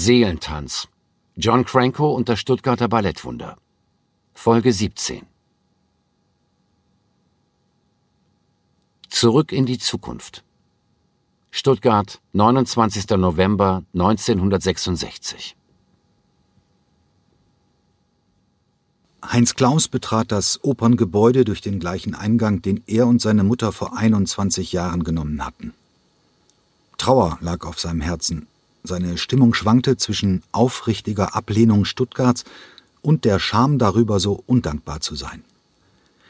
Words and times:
Seelentanz. 0.00 0.88
John 1.36 1.66
Cranko 1.66 2.14
und 2.14 2.30
das 2.30 2.40
Stuttgarter 2.40 2.88
Ballettwunder. 2.88 3.58
Folge 4.32 4.72
17. 4.72 5.26
Zurück 9.10 9.52
in 9.52 9.66
die 9.66 9.76
Zukunft. 9.76 10.42
Stuttgart, 11.50 12.18
29. 12.32 13.10
November 13.18 13.84
1966. 13.92 15.54
Heinz 19.22 19.54
Klaus 19.54 19.88
betrat 19.88 20.32
das 20.32 20.64
Operngebäude 20.64 21.44
durch 21.44 21.60
den 21.60 21.78
gleichen 21.78 22.14
Eingang, 22.14 22.62
den 22.62 22.82
er 22.86 23.06
und 23.06 23.20
seine 23.20 23.44
Mutter 23.44 23.70
vor 23.70 23.98
21 23.98 24.72
Jahren 24.72 25.04
genommen 25.04 25.44
hatten. 25.44 25.74
Trauer 26.96 27.36
lag 27.42 27.66
auf 27.66 27.78
seinem 27.78 28.00
Herzen. 28.00 28.46
Seine 28.82 29.18
Stimmung 29.18 29.54
schwankte 29.54 29.96
zwischen 29.96 30.42
aufrichtiger 30.52 31.34
Ablehnung 31.34 31.84
Stuttgarts 31.84 32.44
und 33.02 33.24
der 33.24 33.38
Scham 33.38 33.78
darüber, 33.78 34.20
so 34.20 34.42
undankbar 34.46 35.00
zu 35.00 35.14
sein. 35.14 35.44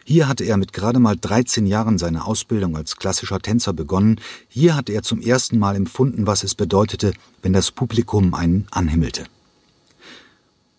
Hier 0.04 0.26
hatte 0.26 0.44
er 0.44 0.56
mit 0.56 0.72
gerade 0.72 0.98
mal 0.98 1.16
13 1.16 1.66
Jahren 1.66 1.98
seine 1.98 2.24
Ausbildung 2.24 2.76
als 2.76 2.96
klassischer 2.96 3.38
Tänzer 3.38 3.72
begonnen. 3.72 4.20
Hier 4.48 4.74
hatte 4.74 4.92
er 4.92 5.02
zum 5.02 5.20
ersten 5.20 5.58
Mal 5.58 5.76
empfunden, 5.76 6.26
was 6.26 6.42
es 6.42 6.54
bedeutete, 6.54 7.12
wenn 7.42 7.52
das 7.52 7.70
Publikum 7.70 8.34
einen 8.34 8.66
anhimmelte. 8.72 9.26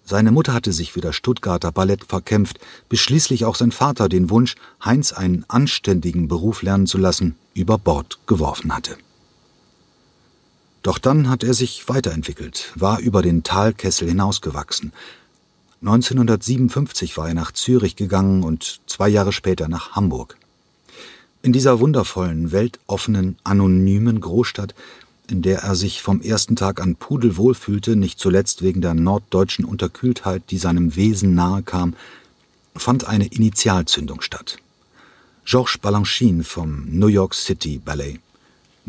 Seine 0.03 0.31
Mutter 0.31 0.53
hatte 0.53 0.73
sich 0.73 0.91
für 0.91 0.99
das 0.99 1.15
Stuttgarter 1.15 1.71
Ballett 1.71 2.03
verkämpft, 2.03 2.59
bis 2.89 2.99
schließlich 2.99 3.45
auch 3.45 3.55
sein 3.55 3.71
Vater 3.71 4.09
den 4.09 4.29
Wunsch, 4.29 4.55
Heinz 4.83 5.13
einen 5.13 5.45
anständigen 5.47 6.27
Beruf 6.27 6.63
lernen 6.63 6.87
zu 6.87 6.97
lassen, 6.97 7.35
über 7.53 7.77
Bord 7.77 8.19
geworfen 8.27 8.75
hatte. 8.75 8.97
Doch 10.81 10.97
dann 10.97 11.29
hat 11.29 11.43
er 11.43 11.53
sich 11.53 11.87
weiterentwickelt, 11.87 12.71
war 12.75 12.99
über 12.99 13.21
den 13.21 13.43
Talkessel 13.43 14.07
hinausgewachsen. 14.07 14.93
1957 15.81 17.17
war 17.17 17.27
er 17.27 17.33
nach 17.33 17.51
Zürich 17.51 17.95
gegangen 17.95 18.43
und 18.43 18.81
zwei 18.87 19.09
Jahre 19.09 19.31
später 19.31 19.67
nach 19.67 19.91
Hamburg. 19.91 20.37
In 21.43 21.53
dieser 21.53 21.79
wundervollen, 21.79 22.51
weltoffenen, 22.51 23.37
anonymen 23.43 24.21
Großstadt 24.21 24.75
in 25.31 25.41
der 25.41 25.59
er 25.59 25.75
sich 25.75 26.01
vom 26.01 26.21
ersten 26.21 26.55
Tag 26.55 26.81
an 26.81 26.95
pudelwohl 26.95 27.55
fühlte, 27.55 27.95
nicht 27.95 28.19
zuletzt 28.19 28.61
wegen 28.61 28.81
der 28.81 28.93
norddeutschen 28.93 29.65
Unterkühltheit, 29.65 30.43
die 30.49 30.57
seinem 30.57 30.95
Wesen 30.95 31.33
nahe 31.33 31.63
kam, 31.63 31.95
fand 32.75 33.07
eine 33.07 33.27
Initialzündung 33.27 34.21
statt. 34.21 34.57
Georges 35.45 35.77
Balanchine 35.77 36.43
vom 36.43 36.85
New 36.87 37.07
York 37.07 37.33
City 37.33 37.79
Ballet 37.83 38.19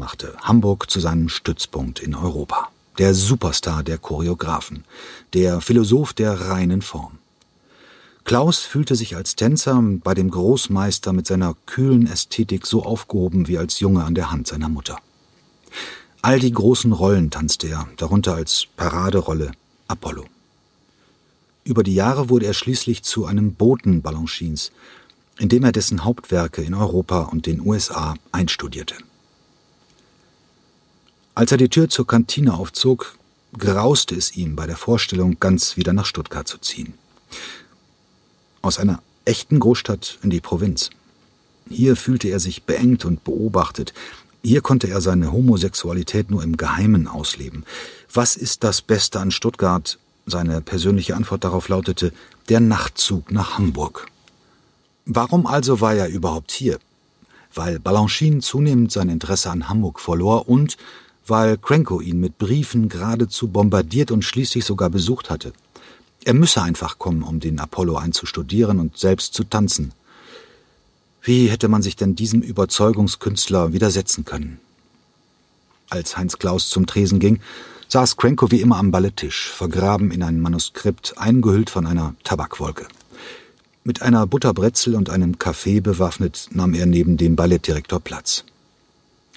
machte 0.03 0.35
Hamburg 0.43 0.91
zu 0.91 0.99
seinem 0.99 1.29
Stützpunkt 1.29 2.01
in 2.01 2.17
Europa. 2.17 2.71
Der 2.99 3.15
Superstar 3.15 3.85
der 3.85 3.99
Choreografen, 3.99 4.83
der 5.33 5.61
Philosoph 5.61 6.13
der 6.13 6.33
reinen 6.49 6.83
Form. 6.83 7.19
Klaus 8.25 8.59
fühlte 8.59 8.97
sich 8.97 9.15
als 9.15 9.37
Tänzer 9.37 9.81
bei 10.03 10.15
dem 10.15 10.29
Großmeister 10.29 11.13
mit 11.13 11.29
seiner 11.29 11.55
kühlen 11.67 12.09
Ästhetik 12.09 12.67
so 12.67 12.83
aufgehoben 12.83 13.47
wie 13.47 13.59
als 13.59 13.79
Junge 13.79 14.03
an 14.03 14.17
der 14.17 14.33
Hand 14.33 14.49
seiner 14.49 14.69
Mutter. 14.69 14.99
All 16.21 16.41
die 16.41 16.53
großen 16.53 16.93
Rollen 16.93 17.31
tanzte 17.31 17.69
er, 17.69 17.87
darunter 17.97 18.35
als 18.35 18.67
Paraderolle 18.77 19.53
Apollo. 19.87 20.25
Über 21.63 21.85
die 21.85 21.95
Jahre 21.95 22.29
wurde 22.29 22.47
er 22.47 22.55
schließlich 22.55 23.05
zu 23.05 23.25
einem 23.25 23.55
Boten 23.55 24.03
Balanchines, 24.03 24.73
indem 25.39 25.63
er 25.63 25.71
dessen 25.71 26.05
Hauptwerke 26.05 26.61
in 26.63 26.75
Europa 26.75 27.21
und 27.21 27.47
den 27.47 27.61
USA 27.61 28.17
einstudierte. 28.33 28.97
Als 31.35 31.51
er 31.51 31.59
die 31.59 31.69
Tür 31.71 31.89
zur 31.89 32.07
Kantine 32.07 32.55
aufzog, 32.55 33.17
grauste 33.57 34.15
es 34.15 34.37
ihm 34.37 34.55
bei 34.55 34.67
der 34.67 34.77
Vorstellung, 34.77 35.39
ganz 35.41 35.77
wieder 35.77 35.93
nach 35.93 36.07
Stuttgart 36.07 36.47
zu 36.47 36.59
ziehen. 36.59 36.95
Aus 38.61 38.79
einer 38.79 39.03
echten 39.25 39.59
Großstadt 39.59 40.19
in 40.23 40.31
die 40.31 40.41
Provinz. 40.41 40.91
Hier 41.71 41.97
fühlte 41.97 42.29
er 42.29 42.39
sich 42.39 42.65
beengt 42.65 43.05
und 43.05 43.25
beobachtet, 43.25 43.95
hier 44.45 44.61
konnte 44.61 44.89
er 44.89 45.01
seine 45.01 45.31
Homosexualität 45.31 46.31
nur 46.31 46.43
im 46.43 46.57
Geheimen 46.57 47.07
ausleben. 47.07 47.65
Was 48.13 48.35
ist 48.37 48.65
das 48.65 48.83
Beste 48.83 49.21
an 49.21 49.31
Stuttgart? 49.31 49.99
Seine 50.27 50.61
persönliche 50.61 51.15
Antwort 51.15 51.45
darauf 51.45 51.69
lautete 51.69 52.13
der 52.49 52.59
Nachtzug 52.59 53.31
nach 53.31 53.57
Hamburg. 53.57 54.09
Warum 55.07 55.47
also 55.47 55.81
war 55.81 55.95
er 55.95 56.09
überhaupt 56.09 56.51
hier? 56.51 56.79
Weil 57.55 57.79
Balanchine 57.79 58.41
zunehmend 58.41 58.91
sein 58.91 59.09
Interesse 59.09 59.51
an 59.51 59.69
Hamburg 59.69 60.01
verlor 60.01 60.49
und 60.49 60.77
weil 61.27 61.57
Cranko 61.59 62.01
ihn 62.01 62.21
mit 62.21 62.39
Briefen 62.39 62.89
geradezu 62.89 63.49
bombardiert 63.49 64.11
und 64.11 64.25
schließlich 64.25 64.65
sogar 64.65 64.91
besucht 64.91 65.31
hatte. 65.31 65.53
Er 66.25 66.35
müsse 66.35 66.63
einfach 66.63 66.99
kommen, 66.99 67.23
um 67.23 67.41
den 67.41 67.59
Apollo 67.59 67.97
einzustudieren 67.97 68.79
und 68.79 68.97
selbst 68.97 69.35
zu 69.35 69.45
tanzen. 69.45 69.93
Wie 71.23 71.49
hätte 71.49 71.69
man 71.69 71.83
sich 71.83 71.97
denn 71.97 72.17
diesem 72.17 72.43
Überzeugungskünstler 72.43 73.73
widersetzen 73.73 74.25
können? 74.25 74.59
Als 75.91 76.17
Heinz 76.17 76.39
Klaus 76.39 76.69
zum 76.69 76.87
Tresen 76.87 77.21
ging, 77.21 77.41
saß 77.89 78.17
Cranko 78.17 78.51
wie 78.51 78.61
immer 78.61 78.79
am 78.79 78.91
Balletttisch, 78.91 79.51
vergraben 79.51 80.11
in 80.11 80.23
ein 80.23 80.41
Manuskript, 80.41 81.19
eingehüllt 81.19 81.71
von 81.71 81.87
einer 81.87 82.15
Tabakwolke. 82.25 82.87
Mit 83.85 84.01
einer 84.01 84.27
Butterbrezel 84.27 84.95
und 84.95 85.11
einem 85.11 85.39
Kaffee 85.39 85.81
bewaffnet 85.81 86.49
nahm 86.53 86.73
er 86.73 86.87
neben 86.87 87.17
dem 87.17 87.37
Ballettdirektor 87.37 88.01
Platz. 88.01 88.45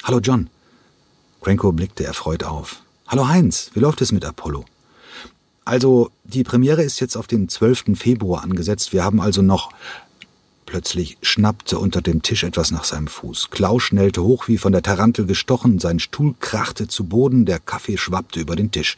Hallo 0.04 0.20
John. 0.20 0.50
Cranko 1.46 1.72
blickte 1.74 2.04
erfreut 2.04 2.44
auf. 2.44 2.82
Hallo 3.08 3.28
Heinz, 3.28 3.70
wie 3.76 3.80
läuft 3.80 4.02
es 4.02 4.12
mit 4.12 4.26
Apollo? 4.26 4.66
Also, 5.64 6.10
die 6.24 6.44
Premiere 6.44 6.82
ist 6.82 7.00
jetzt 7.00 7.16
auf 7.16 7.28
den 7.28 7.50
12. 7.50 7.96
Februar 7.96 8.42
angesetzt. 8.42 8.94
Wir 8.94 9.04
haben 9.04 9.22
also 9.22 9.44
noch 9.44 9.70
Plötzlich 10.66 11.20
schnappte 11.22 11.78
unter 11.78 12.02
dem 12.02 12.24
Tisch 12.24 12.44
etwas 12.44 12.72
nach 12.72 12.84
seinem 12.84 13.06
Fuß. 13.06 13.52
Klaus 13.52 13.84
schnellte 13.84 14.24
hoch 14.24 14.48
wie 14.48 14.58
von 14.58 14.72
der 14.72 14.82
Tarantel 14.82 15.28
gestochen, 15.28 15.78
sein 15.78 16.00
Stuhl 16.00 16.34
krachte 16.40 16.88
zu 16.88 17.04
Boden, 17.04 17.46
der 17.46 17.60
Kaffee 17.60 17.98
schwappte 17.98 18.40
über 18.40 18.56
den 18.56 18.72
Tisch. 18.72 18.96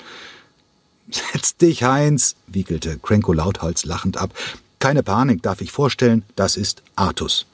Setz 1.11 1.57
dich, 1.57 1.83
Heinz, 1.83 2.37
wiegelte 2.47 2.97
Cranko 2.97 3.33
lauthals 3.33 3.83
lachend 3.83 4.15
ab. 4.15 4.33
Keine 4.79 5.03
Panik, 5.03 5.43
darf 5.43 5.59
ich 5.59 5.73
vorstellen, 5.73 6.23
das 6.37 6.55
ist 6.55 6.81
Artus. 6.95 7.45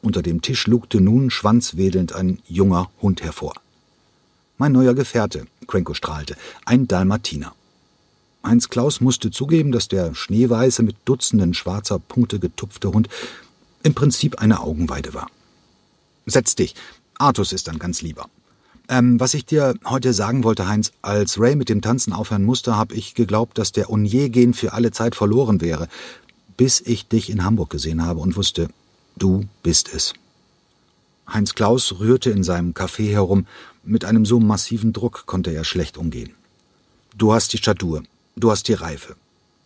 Unter 0.00 0.22
dem 0.22 0.42
Tisch 0.42 0.66
lugte 0.66 1.00
nun 1.00 1.30
schwanzwedelnd 1.30 2.12
ein 2.12 2.40
junger 2.46 2.90
Hund 3.02 3.22
hervor. 3.22 3.54
Mein 4.56 4.72
neuer 4.72 4.94
Gefährte, 4.94 5.46
Cranko 5.66 5.94
strahlte, 5.94 6.36
ein 6.64 6.88
Dalmatiner. 6.88 7.54
Heinz 8.44 8.68
Klaus 8.68 9.00
musste 9.00 9.30
zugeben, 9.30 9.72
dass 9.72 9.88
der 9.88 10.14
schneeweiße, 10.14 10.82
mit 10.82 10.96
Dutzenden 11.04 11.54
schwarzer 11.54 11.98
Punkte 11.98 12.38
getupfte 12.38 12.92
Hund 12.92 13.08
im 13.82 13.94
Prinzip 13.94 14.40
eine 14.40 14.60
Augenweide 14.60 15.14
war. 15.14 15.28
Setz 16.26 16.54
dich. 16.54 16.74
Artus 17.18 17.52
ist 17.52 17.68
dann 17.68 17.78
ganz 17.78 18.00
lieber. 18.02 18.28
Ähm, 18.88 19.20
was 19.20 19.34
ich 19.34 19.44
dir 19.44 19.74
heute 19.84 20.12
sagen 20.12 20.44
wollte, 20.44 20.66
Heinz, 20.66 20.92
als 21.02 21.38
Ray 21.38 21.56
mit 21.56 21.68
dem 21.68 21.82
Tanzen 21.82 22.12
aufhören 22.12 22.44
musste, 22.44 22.76
habe 22.76 22.94
ich 22.94 23.14
geglaubt, 23.14 23.58
dass 23.58 23.72
der 23.72 23.90
Onye-Gen 23.90 24.54
für 24.54 24.72
alle 24.72 24.92
Zeit 24.92 25.14
verloren 25.14 25.60
wäre, 25.60 25.88
bis 26.56 26.80
ich 26.80 27.06
dich 27.06 27.28
in 27.28 27.44
Hamburg 27.44 27.70
gesehen 27.70 28.04
habe 28.04 28.20
und 28.20 28.36
wusste, 28.36 28.68
du 29.18 29.44
bist 29.62 29.92
es. 29.92 30.14
Heinz 31.32 31.54
Klaus 31.54 31.98
rührte 31.98 32.30
in 32.30 32.42
seinem 32.42 32.72
Café 32.72 33.10
herum, 33.10 33.46
mit 33.84 34.04
einem 34.04 34.24
so 34.24 34.40
massiven 34.40 34.92
Druck 34.92 35.24
konnte 35.26 35.50
er 35.50 35.64
schlecht 35.64 35.98
umgehen. 35.98 36.34
Du 37.16 37.32
hast 37.32 37.52
die 37.52 37.58
Statur, 37.58 38.02
Du 38.38 38.52
hast 38.52 38.68
die 38.68 38.74
Reife. 38.74 39.16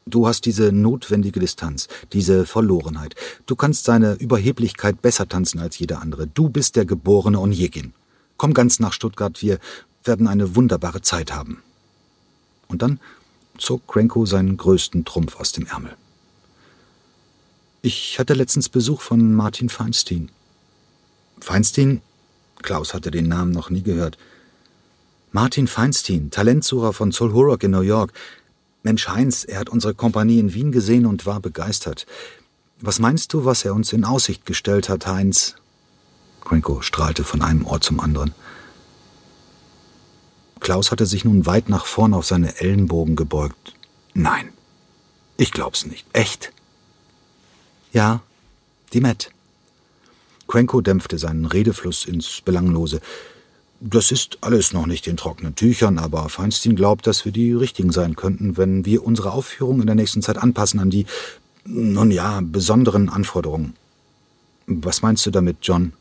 Du 0.06 0.26
hast 0.26 0.46
diese 0.46 0.72
notwendige 0.72 1.40
Distanz, 1.40 1.88
diese 2.14 2.46
Verlorenheit. 2.46 3.14
Du 3.44 3.54
kannst 3.54 3.84
seine 3.84 4.14
Überheblichkeit 4.14 5.02
besser 5.02 5.28
tanzen 5.28 5.60
als 5.60 5.78
jeder 5.78 6.00
andere. 6.00 6.26
Du 6.26 6.48
bist 6.48 6.74
der 6.76 6.86
geborene 6.86 7.38
Onjegin. 7.38 7.92
Komm 8.38 8.54
ganz 8.54 8.80
nach 8.80 8.94
Stuttgart, 8.94 9.42
wir 9.42 9.58
werden 10.04 10.26
eine 10.26 10.56
wunderbare 10.56 11.02
Zeit 11.02 11.34
haben. 11.34 11.62
Und 12.66 12.80
dann 12.80 12.98
zog 13.58 13.86
Cranko 13.86 14.24
seinen 14.24 14.56
größten 14.56 15.04
Trumpf 15.04 15.36
aus 15.36 15.52
dem 15.52 15.66
Ärmel. 15.66 15.94
Ich 17.84 18.20
hatte 18.20 18.34
letztens 18.34 18.68
Besuch 18.68 19.00
von 19.00 19.34
Martin 19.34 19.68
Feinstein. 19.68 20.30
Feinstein? 21.40 22.00
Klaus 22.62 22.94
hatte 22.94 23.10
den 23.10 23.26
Namen 23.26 23.50
noch 23.50 23.70
nie 23.70 23.82
gehört. 23.82 24.18
Martin 25.32 25.66
Feinstein, 25.66 26.30
Talentsucher 26.30 26.92
von 26.92 27.10
Solhurok 27.10 27.64
in 27.64 27.72
New 27.72 27.80
York. 27.80 28.12
Mensch 28.84 29.08
Heinz, 29.08 29.42
er 29.42 29.58
hat 29.58 29.68
unsere 29.68 29.94
Kompanie 29.94 30.38
in 30.38 30.54
Wien 30.54 30.70
gesehen 30.70 31.06
und 31.06 31.26
war 31.26 31.40
begeistert. 31.40 32.06
Was 32.80 33.00
meinst 33.00 33.32
du, 33.32 33.44
was 33.44 33.64
er 33.64 33.74
uns 33.74 33.92
in 33.92 34.04
Aussicht 34.04 34.46
gestellt 34.46 34.88
hat, 34.88 35.08
Heinz? 35.08 35.56
Cranko 36.40 36.82
strahlte 36.82 37.24
von 37.24 37.42
einem 37.42 37.66
Ohr 37.66 37.80
zum 37.80 37.98
anderen. 37.98 38.32
Klaus 40.60 40.92
hatte 40.92 41.06
sich 41.06 41.24
nun 41.24 41.46
weit 41.46 41.68
nach 41.68 41.86
vorn 41.86 42.14
auf 42.14 42.26
seine 42.26 42.60
Ellenbogen 42.60 43.16
gebeugt. 43.16 43.74
Nein, 44.14 44.52
ich 45.36 45.50
glaub's 45.50 45.84
nicht. 45.84 46.06
Echt? 46.12 46.52
Ja, 47.92 48.22
die 48.92 49.00
Met. 49.00 49.30
Cranko 50.48 50.80
dämpfte 50.80 51.18
seinen 51.18 51.44
Redefluss 51.44 52.04
ins 52.04 52.40
Belanglose. 52.40 53.00
Das 53.80 54.12
ist 54.12 54.38
alles 54.42 54.72
noch 54.72 54.86
nicht 54.86 55.06
in 55.06 55.16
trockenen 55.16 55.56
Tüchern, 55.56 55.98
aber 55.98 56.28
Feinstein 56.28 56.76
glaubt, 56.76 57.06
dass 57.06 57.24
wir 57.24 57.32
die 57.32 57.52
richtigen 57.52 57.90
sein 57.90 58.16
könnten, 58.16 58.56
wenn 58.56 58.84
wir 58.84 59.04
unsere 59.04 59.32
Aufführung 59.32 59.80
in 59.80 59.86
der 59.86 59.96
nächsten 59.96 60.22
Zeit 60.22 60.38
anpassen 60.38 60.78
an 60.80 60.90
die, 60.90 61.06
nun 61.64 62.10
ja, 62.10 62.40
besonderen 62.42 63.08
Anforderungen. 63.08 63.74
Was 64.66 65.02
meinst 65.02 65.26
du 65.26 65.30
damit, 65.30 65.58
John? 65.62 65.92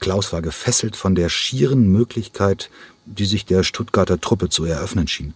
Klaus 0.00 0.32
war 0.32 0.42
gefesselt 0.42 0.96
von 0.96 1.14
der 1.14 1.28
schieren 1.28 1.90
Möglichkeit, 1.90 2.68
die 3.06 3.26
sich 3.26 3.46
der 3.46 3.62
Stuttgarter 3.62 4.20
Truppe 4.20 4.48
zu 4.48 4.64
eröffnen 4.64 5.08
schien. 5.08 5.34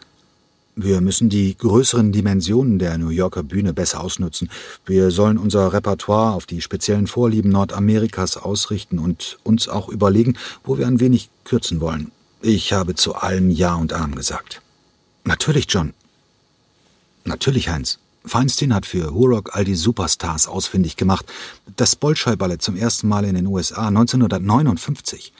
Wir 0.81 1.01
müssen 1.01 1.29
die 1.29 1.57
größeren 1.57 2.13
Dimensionen 2.13 2.79
der 2.79 2.99
New 2.99 3.09
Yorker 3.09 3.43
Bühne 3.43 3.75
besser 3.75 4.01
ausnutzen. 4.01 4.49
Wir 4.87 5.11
sollen 5.11 5.37
unser 5.37 5.73
Repertoire 5.73 6.35
auf 6.35 6.47
die 6.47 6.61
speziellen 6.61 7.09
Vorlieben 7.09 7.51
Nordamerikas 7.51 8.37
ausrichten 8.37 9.01
und 9.01 9.39
uns 9.43 9.69
auch 9.69 9.89
überlegen, 9.89 10.37
wo 10.63 10.79
wir 10.79 10.87
ein 10.87 11.01
wenig 11.01 11.31
kürzen 11.43 11.81
wollen. 11.81 12.13
Ich 12.43 12.73
habe 12.73 12.95
zu 12.95 13.17
allem 13.17 13.51
Ja 13.51 13.75
und 13.75 13.93
Arm 13.93 14.15
gesagt. 14.15 14.63
Natürlich, 15.25 15.67
John. 15.69 15.95
Natürlich, 17.25 17.69
Heinz. 17.71 17.99
Feinstein 18.25 18.73
hat 18.73 18.87
für 18.87 19.13
Hurok 19.13 19.57
all 19.57 19.65
die 19.65 19.75
Superstars 19.75 20.47
ausfindig 20.47 20.95
gemacht. 20.95 21.27
Das 21.75 21.97
Bolschoi-Ballett 21.97 22.63
zum 22.63 22.77
ersten 22.77 23.09
Mal 23.09 23.25
in 23.25 23.35
den 23.35 23.49
USA 23.49 23.89
1959. 23.89 25.33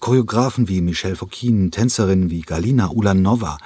Choreografen 0.00 0.66
wie 0.66 0.80
Michel 0.80 1.14
Fokine, 1.14 1.70
Tänzerinnen 1.70 2.30
wie 2.30 2.40
Galina 2.40 2.88
Ulanova, 2.88 3.58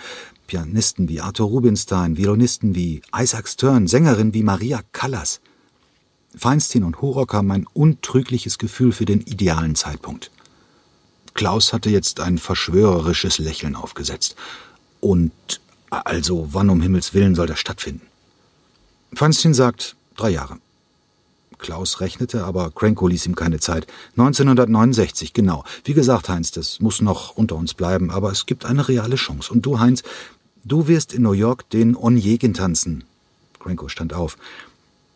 Pianisten 0.47 1.09
wie 1.09 1.21
Arthur 1.21 1.49
Rubinstein, 1.49 2.17
Violonisten 2.17 2.75
wie 2.75 3.03
Isaac 3.17 3.49
Stern, 3.49 3.87
Sängerinnen 3.87 4.35
wie 4.35 4.43
Maria 4.43 4.81
Callas. 4.93 5.41
Feinstein 6.37 6.85
und 6.85 7.01
Hurock 7.01 7.33
haben 7.33 7.51
ein 7.53 7.67
untrügliches 7.73 8.59
Gefühl 8.59 8.93
für 8.93 9.05
den 9.05 9.21
idealen 9.21 9.75
Zeitpunkt. 9.75 10.31
Klaus 11.35 11.73
hatte 11.73 11.91
jetzt 11.91 12.21
ein 12.21 12.39
verschwörerisches 12.39 13.39
Lächeln 13.39 13.75
aufgesetzt. 13.77 14.37
Und 15.01 15.33
also, 15.91 16.49
wann 16.53 16.71
um 16.71 16.81
Himmels 16.81 17.15
Willen 17.15 17.35
soll 17.35 17.47
das 17.47 17.59
stattfinden? 17.59 18.07
Feinstein 19.13 19.55
sagt, 19.55 19.97
drei 20.17 20.31
Jahre. 20.31 20.59
Klaus 21.59 22.01
rechnete, 22.01 22.45
aber 22.45 22.71
Cranko 22.71 23.09
ließ 23.09 23.27
ihm 23.27 23.35
keine 23.35 23.59
Zeit. 23.59 23.87
1969, 24.19 25.33
genau. 25.33 25.65
Wie 25.85 25.95
gesagt, 25.95 26.29
Heinz, 26.29 26.51
das 26.51 26.81
muss 26.81 27.01
noch 27.01 27.37
unter 27.37 27.57
uns 27.57 27.75
bleiben, 27.75 28.11
aber 28.11 28.31
es 28.31 28.47
gibt 28.47 28.67
eine 28.67 28.87
reale 28.87 29.17
Chance. 29.17 29.53
Und 29.53 29.65
du, 29.65 29.79
Heinz, 29.79 30.03
du 30.65 30.89
wirst 30.89 31.13
in 31.13 31.23
New 31.23 31.33
York 31.33 31.69
den 31.71 31.97
Onjegin 31.97 32.55
tanzen. 32.55 33.05
Cranko 33.61 33.89
stand 33.89 34.13
auf. 34.13 34.37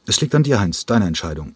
Es 0.06 0.20
liegt 0.20 0.34
an 0.34 0.42
dir, 0.42 0.60
Heinz, 0.60 0.86
deine 0.86 1.06
Entscheidung. 1.06 1.54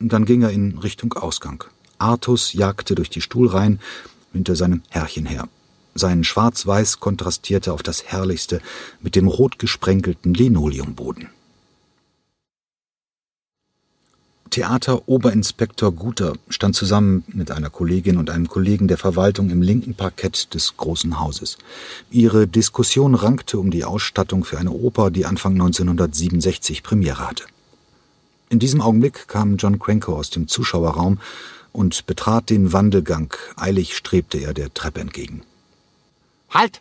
Und 0.00 0.12
dann 0.12 0.24
ging 0.24 0.42
er 0.42 0.50
in 0.50 0.78
Richtung 0.78 1.12
Ausgang. 1.14 1.64
Artus 1.98 2.52
jagte 2.52 2.94
durch 2.94 3.10
die 3.10 3.20
Stuhlreihen 3.20 3.80
hinter 4.32 4.56
seinem 4.56 4.82
Herrchen 4.90 5.26
her. 5.26 5.48
Sein 5.94 6.24
Schwarz-Weiß 6.24 6.98
kontrastierte 6.98 7.72
auf 7.72 7.82
das 7.82 8.04
Herrlichste 8.04 8.60
mit 9.00 9.14
dem 9.14 9.28
rot 9.28 9.58
gesprenkelten 9.58 10.34
Linoleumboden. 10.34 11.28
Theateroberinspektor 14.54 15.90
Guter 15.90 16.34
stand 16.48 16.76
zusammen 16.76 17.24
mit 17.26 17.50
einer 17.50 17.70
Kollegin 17.70 18.18
und 18.18 18.30
einem 18.30 18.46
Kollegen 18.46 18.86
der 18.86 18.98
Verwaltung 18.98 19.50
im 19.50 19.62
linken 19.62 19.94
Parkett 19.96 20.54
des 20.54 20.76
großen 20.76 21.18
Hauses. 21.18 21.58
Ihre 22.12 22.46
Diskussion 22.46 23.16
rankte 23.16 23.58
um 23.58 23.72
die 23.72 23.82
Ausstattung 23.82 24.44
für 24.44 24.58
eine 24.58 24.70
Oper, 24.70 25.10
die 25.10 25.26
Anfang 25.26 25.54
1967 25.54 26.84
Premiere 26.84 27.28
hatte. 27.28 27.42
In 28.48 28.60
diesem 28.60 28.80
Augenblick 28.80 29.26
kam 29.26 29.56
John 29.56 29.80
Cranko 29.80 30.14
aus 30.14 30.30
dem 30.30 30.46
Zuschauerraum 30.46 31.18
und 31.72 32.06
betrat 32.06 32.48
den 32.48 32.72
Wandelgang. 32.72 33.34
Eilig 33.56 33.96
strebte 33.96 34.38
er 34.38 34.54
der 34.54 34.72
Treppe 34.72 35.00
entgegen. 35.00 35.42
Halt! 36.48 36.80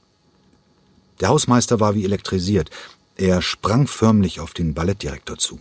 Der 1.22 1.30
Hausmeister 1.30 1.80
war 1.80 1.96
wie 1.96 2.06
elektrisiert. 2.06 2.70
Er 3.16 3.42
sprang 3.42 3.88
förmlich 3.88 4.40
auf 4.40 4.54
den 4.54 4.76
Ballettdirektor 4.76 5.40
zu. 5.40 5.60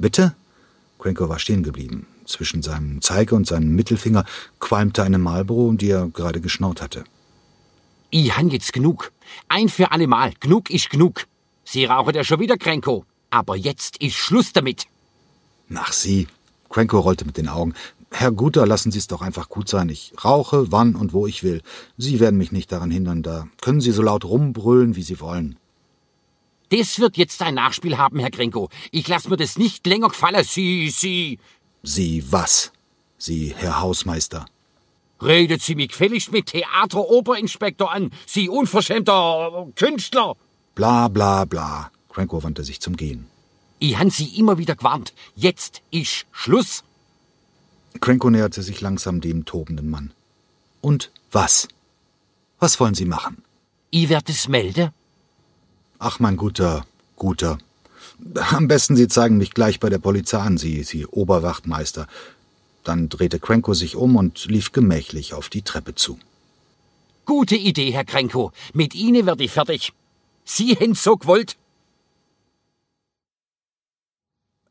Bitte? 0.00 0.34
Cranko 1.04 1.28
war 1.28 1.38
stehen 1.38 1.62
geblieben. 1.62 2.06
Zwischen 2.24 2.62
seinem 2.62 3.02
Zeige 3.02 3.34
und 3.34 3.46
seinem 3.46 3.76
Mittelfinger 3.76 4.24
qualmte 4.58 5.02
eine 5.02 5.18
Marlboro, 5.18 5.70
die 5.72 5.90
er 5.90 6.08
gerade 6.08 6.40
geschnaut 6.40 6.80
hatte. 6.80 7.04
Ich 8.08 8.34
han 8.34 8.48
jetzt 8.48 8.72
genug. 8.72 9.12
Ein 9.48 9.68
für 9.68 9.92
alle 9.92 10.06
Mal. 10.06 10.32
Genug 10.40 10.70
ist 10.70 10.88
genug. 10.88 11.26
Sie 11.62 11.84
rauchen 11.84 12.14
ja 12.14 12.24
schon 12.24 12.40
wieder, 12.40 12.56
Cranko. 12.56 13.04
Aber 13.28 13.54
jetzt 13.54 13.98
ist 13.98 14.14
Schluss 14.14 14.54
damit. 14.54 14.86
Nach 15.68 15.92
Sie. 15.92 16.26
Cranko 16.70 17.00
rollte 17.00 17.26
mit 17.26 17.36
den 17.36 17.48
Augen. 17.48 17.74
Herr 18.10 18.32
Guter, 18.32 18.66
lassen 18.66 18.90
Sie 18.90 18.98
es 18.98 19.06
doch 19.06 19.20
einfach 19.20 19.50
gut 19.50 19.68
sein. 19.68 19.90
Ich 19.90 20.14
rauche, 20.24 20.72
wann 20.72 20.94
und 20.94 21.12
wo 21.12 21.26
ich 21.26 21.42
will. 21.42 21.60
Sie 21.98 22.18
werden 22.18 22.38
mich 22.38 22.50
nicht 22.50 22.72
daran 22.72 22.90
hindern. 22.90 23.22
Da 23.22 23.46
können 23.60 23.82
Sie 23.82 23.90
so 23.90 24.00
laut 24.00 24.24
rumbrüllen, 24.24 24.96
wie 24.96 25.02
Sie 25.02 25.20
wollen. 25.20 25.58
Das 26.70 26.98
wird 26.98 27.16
jetzt 27.16 27.40
ein 27.42 27.54
Nachspiel 27.54 27.98
haben, 27.98 28.18
Herr 28.18 28.30
Grenko. 28.30 28.68
Ich 28.90 29.06
lass 29.08 29.28
mir 29.28 29.36
das 29.36 29.58
nicht 29.58 29.86
länger 29.86 30.08
gefallen. 30.08 30.44
Sie, 30.44 30.90
Sie. 30.90 31.38
Sie 31.82 32.24
was? 32.30 32.72
Sie, 33.18 33.54
Herr 33.56 33.80
Hausmeister. 33.80 34.46
Redet 35.22 35.62
Sie 35.62 35.74
mich 35.74 35.88
gefälligst 35.88 36.32
mit 36.32 36.46
Theater-Oberinspektor 36.46 37.92
an, 37.92 38.10
Sie 38.26 38.48
unverschämter 38.48 39.68
Künstler. 39.76 40.36
Bla, 40.74 41.08
bla, 41.08 41.44
bla. 41.44 41.90
Cranko 42.08 42.42
wandte 42.42 42.64
sich 42.64 42.80
zum 42.80 42.96
Gehen. 42.96 43.26
Ich 43.78 43.98
han 43.98 44.10
Sie 44.10 44.38
immer 44.38 44.58
wieder 44.58 44.76
gewarnt. 44.76 45.14
Jetzt 45.34 45.82
ist 45.90 46.26
Schluss. 46.32 46.84
Cranko 48.00 48.30
näherte 48.30 48.62
sich 48.62 48.80
langsam 48.80 49.20
dem 49.20 49.44
tobenden 49.44 49.88
Mann. 49.90 50.12
Und 50.80 51.10
was? 51.30 51.68
Was 52.58 52.80
wollen 52.80 52.94
Sie 52.94 53.04
machen? 53.04 53.42
Ich 53.90 54.08
werd 54.08 54.28
es 54.28 54.48
melden. 54.48 54.90
Ach, 56.06 56.20
mein 56.20 56.36
guter, 56.36 56.84
guter. 57.16 57.56
Am 58.34 58.68
besten 58.68 58.94
Sie 58.94 59.08
zeigen 59.08 59.38
mich 59.38 59.54
gleich 59.54 59.80
bei 59.80 59.88
der 59.88 59.96
Polizei 59.98 60.38
an, 60.38 60.58
Sie, 60.58 60.82
Sie 60.82 61.06
Oberwachtmeister. 61.06 62.06
Dann 62.82 63.08
drehte 63.08 63.40
Cranko 63.40 63.72
sich 63.72 63.96
um 63.96 64.16
und 64.16 64.44
lief 64.44 64.72
gemächlich 64.72 65.32
auf 65.32 65.48
die 65.48 65.62
Treppe 65.62 65.94
zu. 65.94 66.18
Gute 67.24 67.56
Idee, 67.56 67.90
Herr 67.90 68.04
Krenko. 68.04 68.52
Mit 68.74 68.94
Ihnen 68.94 69.24
werd 69.24 69.40
ich 69.40 69.50
fertig. 69.50 69.94
Sie 70.44 70.74
hätten 70.74 70.94
so. 70.94 71.18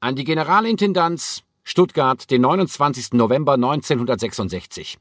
An 0.02 0.16
die 0.16 0.26
Generalintendanz 0.26 1.42
Stuttgart, 1.64 2.30
den 2.30 2.42
29. 2.42 3.14
November 3.14 3.54
1966. 3.54 5.00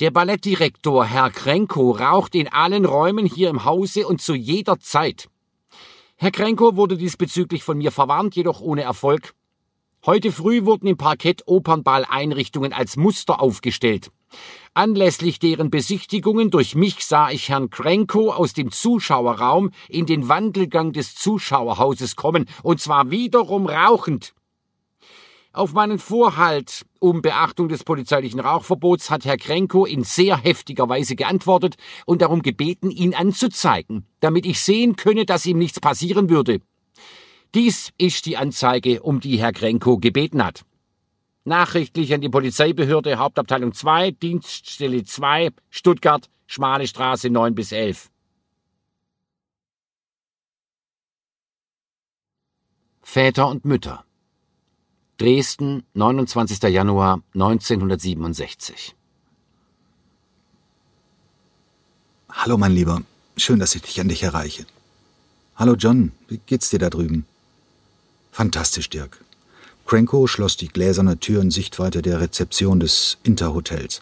Der 0.00 0.10
Ballettdirektor 0.10 1.04
Herr 1.04 1.28
Krenko 1.28 1.90
raucht 1.90 2.34
in 2.34 2.48
allen 2.48 2.86
Räumen 2.86 3.26
hier 3.26 3.50
im 3.50 3.66
Hause 3.66 4.06
und 4.06 4.22
zu 4.22 4.32
jeder 4.32 4.80
Zeit. 4.80 5.28
Herr 6.16 6.30
Krenko 6.30 6.74
wurde 6.74 6.96
diesbezüglich 6.96 7.62
von 7.62 7.76
mir 7.76 7.92
verwarnt, 7.92 8.34
jedoch 8.34 8.62
ohne 8.62 8.80
Erfolg. 8.80 9.34
Heute 10.06 10.32
früh 10.32 10.64
wurden 10.64 10.86
im 10.86 10.96
Parkett 10.96 11.42
Opernball-Einrichtungen 11.44 12.72
als 12.72 12.96
Muster 12.96 13.42
aufgestellt. 13.42 14.10
Anlässlich 14.72 15.38
deren 15.38 15.68
Besichtigungen 15.68 16.50
durch 16.50 16.74
mich 16.74 17.04
sah 17.04 17.30
ich 17.30 17.50
Herrn 17.50 17.68
Krenko 17.68 18.32
aus 18.32 18.54
dem 18.54 18.72
Zuschauerraum 18.72 19.70
in 19.90 20.06
den 20.06 20.30
Wandelgang 20.30 20.94
des 20.94 21.14
Zuschauerhauses 21.14 22.16
kommen, 22.16 22.46
und 22.62 22.80
zwar 22.80 23.10
wiederum 23.10 23.66
rauchend. 23.66 24.32
Auf 25.52 25.72
meinen 25.72 25.98
Vorhalt 25.98 26.86
um 27.00 27.22
Beachtung 27.22 27.68
des 27.68 27.82
polizeilichen 27.82 28.38
Rauchverbots 28.38 29.10
hat 29.10 29.24
Herr 29.24 29.36
Krenko 29.36 29.84
in 29.84 30.04
sehr 30.04 30.36
heftiger 30.36 30.88
Weise 30.88 31.16
geantwortet 31.16 31.74
und 32.06 32.22
darum 32.22 32.42
gebeten, 32.42 32.88
ihn 32.88 33.16
anzuzeigen, 33.16 34.06
damit 34.20 34.46
ich 34.46 34.60
sehen 34.60 34.94
könne, 34.94 35.26
dass 35.26 35.46
ihm 35.46 35.58
nichts 35.58 35.80
passieren 35.80 36.30
würde. 36.30 36.60
Dies 37.52 37.90
ist 37.98 38.26
die 38.26 38.36
Anzeige, 38.36 39.02
um 39.02 39.18
die 39.18 39.40
Herr 39.40 39.52
Krenko 39.52 39.98
gebeten 39.98 40.44
hat. 40.44 40.62
Nachrichtlich 41.44 42.14
an 42.14 42.20
die 42.20 42.28
Polizeibehörde 42.28 43.18
Hauptabteilung 43.18 43.72
2, 43.72 44.12
Dienststelle 44.12 45.02
2, 45.02 45.50
Stuttgart, 45.68 46.30
Schmale 46.46 46.86
Straße 46.86 47.28
9 47.28 47.56
bis 47.56 47.72
11. 47.72 48.08
Väter 53.02 53.48
und 53.48 53.64
Mütter 53.64 54.04
Dresden, 55.20 55.82
29. 55.92 56.62
Januar 56.62 57.20
1967. 57.34 58.94
Hallo, 62.30 62.56
mein 62.56 62.72
Lieber. 62.72 63.02
Schön, 63.36 63.58
dass 63.58 63.74
ich 63.74 63.82
dich 63.82 63.98
endlich 63.98 64.22
erreiche. 64.22 64.64
Hallo, 65.56 65.74
John. 65.74 66.12
Wie 66.28 66.40
geht's 66.46 66.70
dir 66.70 66.78
da 66.78 66.88
drüben? 66.88 67.26
Fantastisch, 68.32 68.88
Dirk. 68.88 69.22
Cranko 69.84 70.26
schloss 70.26 70.56
die 70.56 70.68
gläserne 70.68 71.18
Tür 71.18 71.42
in 71.42 71.50
Sichtweite 71.50 72.00
der 72.00 72.22
Rezeption 72.22 72.80
des 72.80 73.18
Interhotels. 73.22 74.00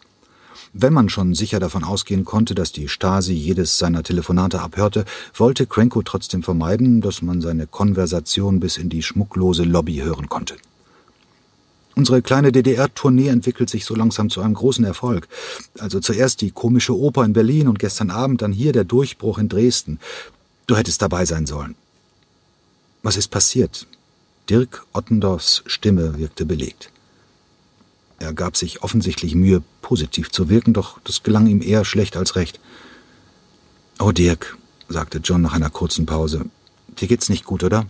Wenn 0.73 0.93
man 0.93 1.09
schon 1.09 1.35
sicher 1.35 1.59
davon 1.59 1.83
ausgehen 1.83 2.25
konnte, 2.25 2.55
dass 2.55 2.71
die 2.71 2.87
Stasi 2.87 3.33
jedes 3.33 3.77
seiner 3.77 4.05
Telefonate 4.05 4.61
abhörte, 4.61 5.05
wollte 5.35 5.67
Cranko 5.67 6.03
trotzdem 6.03 6.45
vermeiden, 6.45 7.01
dass 7.01 7.23
man 7.23 7.41
seine 7.41 7.67
Konversation 7.67 8.61
bis 8.61 8.77
in 8.77 8.89
die 8.89 9.03
schmucklose 9.03 9.65
Lobby 9.65 9.97
hören 9.97 10.29
konnte. 10.29 10.55
Unsere 11.99 12.23
kleine 12.23 12.53
DDR-Tournee 12.53 13.27
entwickelt 13.27 13.69
sich 13.69 13.85
so 13.85 13.93
langsam 13.97 14.31
zu 14.31 14.41
einem 14.41 14.55
großen 14.55 14.85
Erfolg. 14.85 15.27
Also 15.81 15.99
zuerst 15.99 16.41
die 16.43 16.53
komische 16.53 16.97
Oper 16.97 17.25
in 17.25 17.33
Berlin 17.33 17.67
und 17.67 17.81
gestern 17.81 18.11
Abend 18.11 18.41
dann 18.41 18.53
hier 18.53 18.71
der 18.71 18.85
Durchbruch 18.85 19.37
in 19.37 19.49
Dresden. 19.49 19.99
Du 20.69 20.77
hättest 20.77 21.03
dabei 21.03 21.25
sein 21.25 21.45
sollen. 21.47 21.75
Was 23.03 23.17
ist 23.17 23.33
passiert? 23.33 23.89
Dirk 24.49 24.87
Ottendorfs 24.93 25.65
Stimme 25.67 26.17
wirkte 26.19 26.47
belegt. 26.47 26.93
Er 28.21 28.33
gab 28.33 28.57
sich 28.57 28.85
offensichtlich 28.85 29.35
Mühe, 29.35 29.61
positiv 29.83 30.31
zu 30.31 30.49
wirken, 30.49 30.75
doch 30.75 31.01
das 31.03 31.25
gelang 31.25 31.49
ihm 31.49 31.63
eher 31.63 31.85
schlecht 31.85 32.17
als 32.17 32.37
recht. 32.37 32.61
Oh, 33.99 34.13
Dirk, 34.13 34.57
sagte 34.89 35.19
John 35.19 35.43
nach 35.43 35.53
einer 35.53 35.71
kurzen 35.71 36.07
Pause, 36.07 36.45
dir 37.01 37.09
geht's 37.09 37.29
nicht 37.29 37.45
gut, 37.45 37.65
oder? 37.65 37.87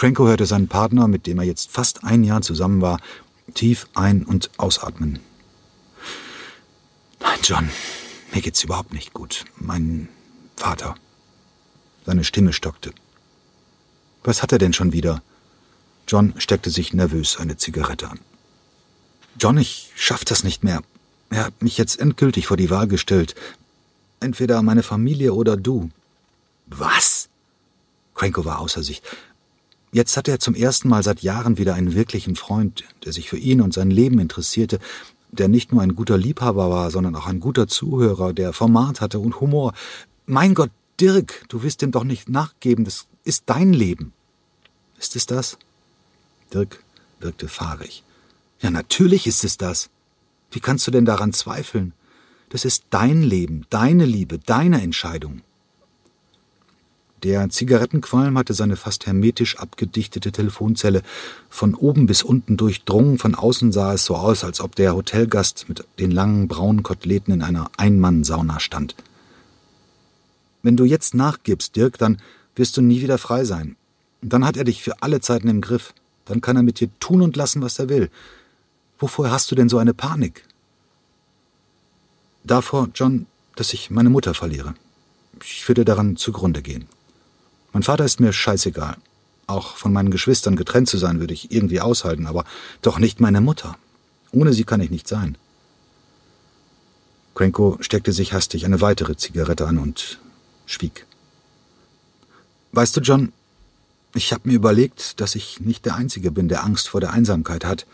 Cranko 0.00 0.26
hörte 0.26 0.46
seinen 0.46 0.66
Partner, 0.66 1.08
mit 1.08 1.26
dem 1.26 1.36
er 1.40 1.44
jetzt 1.44 1.70
fast 1.70 2.04
ein 2.04 2.24
Jahr 2.24 2.40
zusammen 2.40 2.80
war, 2.80 3.00
tief 3.52 3.86
ein- 3.92 4.24
und 4.24 4.48
ausatmen. 4.56 5.18
Nein, 7.20 7.38
John, 7.42 7.68
mir 8.32 8.40
geht's 8.40 8.64
überhaupt 8.64 8.94
nicht 8.94 9.12
gut. 9.12 9.44
Mein 9.58 10.08
Vater. 10.56 10.94
Seine 12.06 12.24
Stimme 12.24 12.54
stockte. 12.54 12.94
Was 14.24 14.42
hat 14.42 14.52
er 14.52 14.58
denn 14.58 14.72
schon 14.72 14.94
wieder? 14.94 15.22
John 16.08 16.32
steckte 16.38 16.70
sich 16.70 16.94
nervös 16.94 17.36
eine 17.36 17.58
Zigarette 17.58 18.08
an. 18.08 18.20
John, 19.38 19.58
ich 19.58 19.92
schaff 19.96 20.24
das 20.24 20.44
nicht 20.44 20.64
mehr. 20.64 20.80
Er 21.28 21.44
hat 21.44 21.60
mich 21.60 21.76
jetzt 21.76 22.00
endgültig 22.00 22.46
vor 22.46 22.56
die 22.56 22.70
Wahl 22.70 22.88
gestellt. 22.88 23.34
Entweder 24.18 24.62
meine 24.62 24.82
Familie 24.82 25.34
oder 25.34 25.58
du. 25.58 25.90
Was? 26.68 27.28
Cranko 28.14 28.46
war 28.46 28.60
außer 28.60 28.82
sich. 28.82 29.02
Jetzt 29.92 30.16
hatte 30.16 30.30
er 30.30 30.38
zum 30.38 30.54
ersten 30.54 30.88
Mal 30.88 31.02
seit 31.02 31.20
Jahren 31.22 31.58
wieder 31.58 31.74
einen 31.74 31.94
wirklichen 31.94 32.36
Freund, 32.36 32.84
der 33.04 33.12
sich 33.12 33.28
für 33.28 33.38
ihn 33.38 33.60
und 33.60 33.74
sein 33.74 33.90
Leben 33.90 34.20
interessierte, 34.20 34.78
der 35.32 35.48
nicht 35.48 35.72
nur 35.72 35.82
ein 35.82 35.96
guter 35.96 36.16
Liebhaber 36.16 36.70
war, 36.70 36.90
sondern 36.90 37.16
auch 37.16 37.26
ein 37.26 37.40
guter 37.40 37.66
Zuhörer, 37.66 38.32
der 38.32 38.52
Format 38.52 39.00
hatte 39.00 39.18
und 39.18 39.40
Humor. 39.40 39.72
Mein 40.26 40.54
Gott, 40.54 40.70
Dirk, 41.00 41.44
du 41.48 41.62
wirst 41.62 41.82
dem 41.82 41.92
doch 41.92 42.04
nicht 42.04 42.28
nachgeben, 42.28 42.84
das 42.84 43.06
ist 43.24 43.44
dein 43.46 43.72
Leben. 43.72 44.12
Ist 44.98 45.16
es 45.16 45.26
das? 45.26 45.58
Dirk 46.52 46.82
wirkte 47.20 47.48
fahrig. 47.48 48.04
Ja, 48.60 48.70
natürlich 48.70 49.26
ist 49.26 49.44
es 49.44 49.56
das. 49.56 49.88
Wie 50.50 50.60
kannst 50.60 50.86
du 50.86 50.90
denn 50.90 51.04
daran 51.04 51.32
zweifeln? 51.32 51.94
Das 52.50 52.64
ist 52.64 52.84
dein 52.90 53.22
Leben, 53.22 53.66
deine 53.70 54.04
Liebe, 54.04 54.38
deine 54.38 54.82
Entscheidung. 54.82 55.42
Der 57.22 57.50
Zigarettenqualm 57.50 58.38
hatte 58.38 58.54
seine 58.54 58.76
fast 58.76 59.06
hermetisch 59.06 59.58
abgedichtete 59.58 60.32
Telefonzelle 60.32 61.02
von 61.50 61.74
oben 61.74 62.06
bis 62.06 62.22
unten 62.22 62.56
durchdrungen. 62.56 63.18
Von 63.18 63.34
außen 63.34 63.72
sah 63.72 63.92
es 63.92 64.06
so 64.06 64.16
aus, 64.16 64.42
als 64.42 64.60
ob 64.60 64.74
der 64.74 64.94
Hotelgast 64.94 65.68
mit 65.68 65.84
den 65.98 66.10
langen 66.10 66.48
braunen 66.48 66.82
Koteletten 66.82 67.34
in 67.34 67.42
einer 67.42 67.70
Einmann-Sauna 67.76 68.58
stand. 68.58 68.94
Wenn 70.62 70.76
du 70.76 70.84
jetzt 70.84 71.14
nachgibst, 71.14 71.76
Dirk, 71.76 71.98
dann 71.98 72.18
wirst 72.54 72.76
du 72.78 72.80
nie 72.80 73.02
wieder 73.02 73.18
frei 73.18 73.44
sein. 73.44 73.76
Dann 74.22 74.46
hat 74.46 74.56
er 74.56 74.64
dich 74.64 74.82
für 74.82 75.02
alle 75.02 75.20
Zeiten 75.20 75.48
im 75.48 75.60
Griff. 75.60 75.92
Dann 76.24 76.40
kann 76.40 76.56
er 76.56 76.62
mit 76.62 76.80
dir 76.80 76.88
tun 77.00 77.20
und 77.20 77.36
lassen, 77.36 77.60
was 77.60 77.78
er 77.78 77.88
will. 77.90 78.10
Wovor 78.98 79.30
hast 79.30 79.50
du 79.50 79.54
denn 79.54 79.68
so 79.68 79.78
eine 79.78 79.94
Panik? 79.94 80.44
Davor, 82.44 82.88
John, 82.94 83.26
dass 83.56 83.74
ich 83.74 83.90
meine 83.90 84.10
Mutter 84.10 84.32
verliere. 84.32 84.74
Ich 85.42 85.68
würde 85.68 85.84
daran 85.84 86.16
zugrunde 86.16 86.62
gehen. 86.62 86.86
Mein 87.72 87.82
Vater 87.82 88.04
ist 88.04 88.20
mir 88.20 88.32
scheißegal. 88.32 88.96
Auch 89.46 89.76
von 89.76 89.92
meinen 89.92 90.10
Geschwistern 90.10 90.56
getrennt 90.56 90.88
zu 90.88 90.98
sein, 90.98 91.20
würde 91.20 91.34
ich 91.34 91.52
irgendwie 91.52 91.80
aushalten, 91.80 92.26
aber 92.26 92.44
doch 92.82 92.98
nicht 92.98 93.20
meine 93.20 93.40
Mutter. 93.40 93.76
Ohne 94.32 94.52
sie 94.52 94.64
kann 94.64 94.80
ich 94.80 94.90
nicht 94.90 95.08
sein. 95.08 95.36
Cranko 97.34 97.78
steckte 97.80 98.12
sich 98.12 98.32
hastig 98.32 98.64
eine 98.64 98.80
weitere 98.80 99.16
Zigarette 99.16 99.66
an 99.66 99.78
und 99.78 100.20
schwieg. 100.66 101.06
Weißt 102.72 102.96
du, 102.96 103.00
John, 103.00 103.32
ich 104.14 104.32
habe 104.32 104.48
mir 104.48 104.54
überlegt, 104.54 105.20
dass 105.20 105.34
ich 105.34 105.60
nicht 105.60 105.84
der 105.84 105.94
Einzige 105.94 106.30
bin, 106.30 106.48
der 106.48 106.64
Angst 106.64 106.88
vor 106.88 107.00
der 107.00 107.12
Einsamkeit 107.12 107.64
hat. 107.64 107.86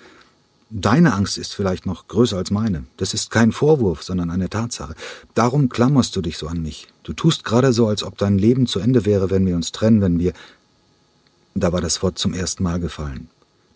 Deine 0.68 1.14
Angst 1.14 1.38
ist 1.38 1.54
vielleicht 1.54 1.86
noch 1.86 2.08
größer 2.08 2.36
als 2.36 2.50
meine. 2.50 2.86
Das 2.96 3.14
ist 3.14 3.30
kein 3.30 3.52
Vorwurf, 3.52 4.02
sondern 4.02 4.30
eine 4.30 4.50
Tatsache. 4.50 4.96
Darum 5.34 5.68
klammerst 5.68 6.16
du 6.16 6.22
dich 6.22 6.38
so 6.38 6.48
an 6.48 6.60
mich. 6.60 6.88
Du 7.04 7.12
tust 7.12 7.44
gerade 7.44 7.72
so, 7.72 7.86
als 7.86 8.02
ob 8.02 8.18
dein 8.18 8.36
Leben 8.36 8.66
zu 8.66 8.80
Ende 8.80 9.04
wäre, 9.04 9.30
wenn 9.30 9.46
wir 9.46 9.54
uns 9.54 9.70
trennen, 9.70 10.00
wenn 10.00 10.18
wir. 10.18 10.32
Da 11.54 11.72
war 11.72 11.80
das 11.80 12.02
Wort 12.02 12.18
zum 12.18 12.34
ersten 12.34 12.64
Mal 12.64 12.80
gefallen. 12.80 13.28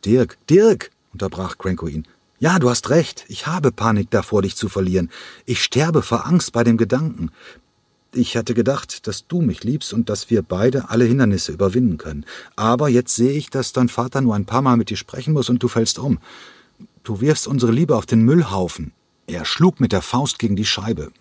Dirk, 0.04 0.36
Dirk, 0.48 0.90
unterbrach 1.12 1.58
Cranko 1.58 1.86
ihn. 1.86 2.08
Ja, 2.40 2.58
du 2.58 2.68
hast 2.68 2.90
recht. 2.90 3.24
Ich 3.28 3.46
habe 3.46 3.70
Panik 3.70 4.10
davor, 4.10 4.42
dich 4.42 4.56
zu 4.56 4.68
verlieren. 4.68 5.10
Ich 5.46 5.62
sterbe 5.62 6.02
vor 6.02 6.26
Angst 6.26 6.52
bei 6.52 6.64
dem 6.64 6.76
Gedanken. 6.76 7.30
Ich 8.12 8.36
hatte 8.36 8.54
gedacht, 8.54 9.06
dass 9.06 9.28
du 9.28 9.42
mich 9.42 9.62
liebst 9.62 9.92
und 9.92 10.08
dass 10.08 10.28
wir 10.28 10.42
beide 10.42 10.90
alle 10.90 11.04
Hindernisse 11.04 11.52
überwinden 11.52 11.98
können. 11.98 12.26
Aber 12.56 12.88
jetzt 12.88 13.14
sehe 13.14 13.32
ich, 13.32 13.48
dass 13.48 13.72
dein 13.72 13.88
Vater 13.88 14.20
nur 14.22 14.34
ein 14.34 14.46
paar 14.46 14.62
Mal 14.62 14.76
mit 14.76 14.90
dir 14.90 14.96
sprechen 14.96 15.34
muss 15.34 15.48
und 15.48 15.62
du 15.62 15.68
fällst 15.68 16.00
um. 16.00 16.18
Du 17.02 17.20
wirfst 17.20 17.46
unsere 17.46 17.72
Liebe 17.72 17.96
auf 17.96 18.06
den 18.06 18.22
Müllhaufen. 18.22 18.92
Er 19.26 19.44
schlug 19.44 19.80
mit 19.80 19.92
der 19.92 20.02
Faust 20.02 20.38
gegen 20.38 20.56
die 20.56 20.66
Scheibe. 20.66 21.12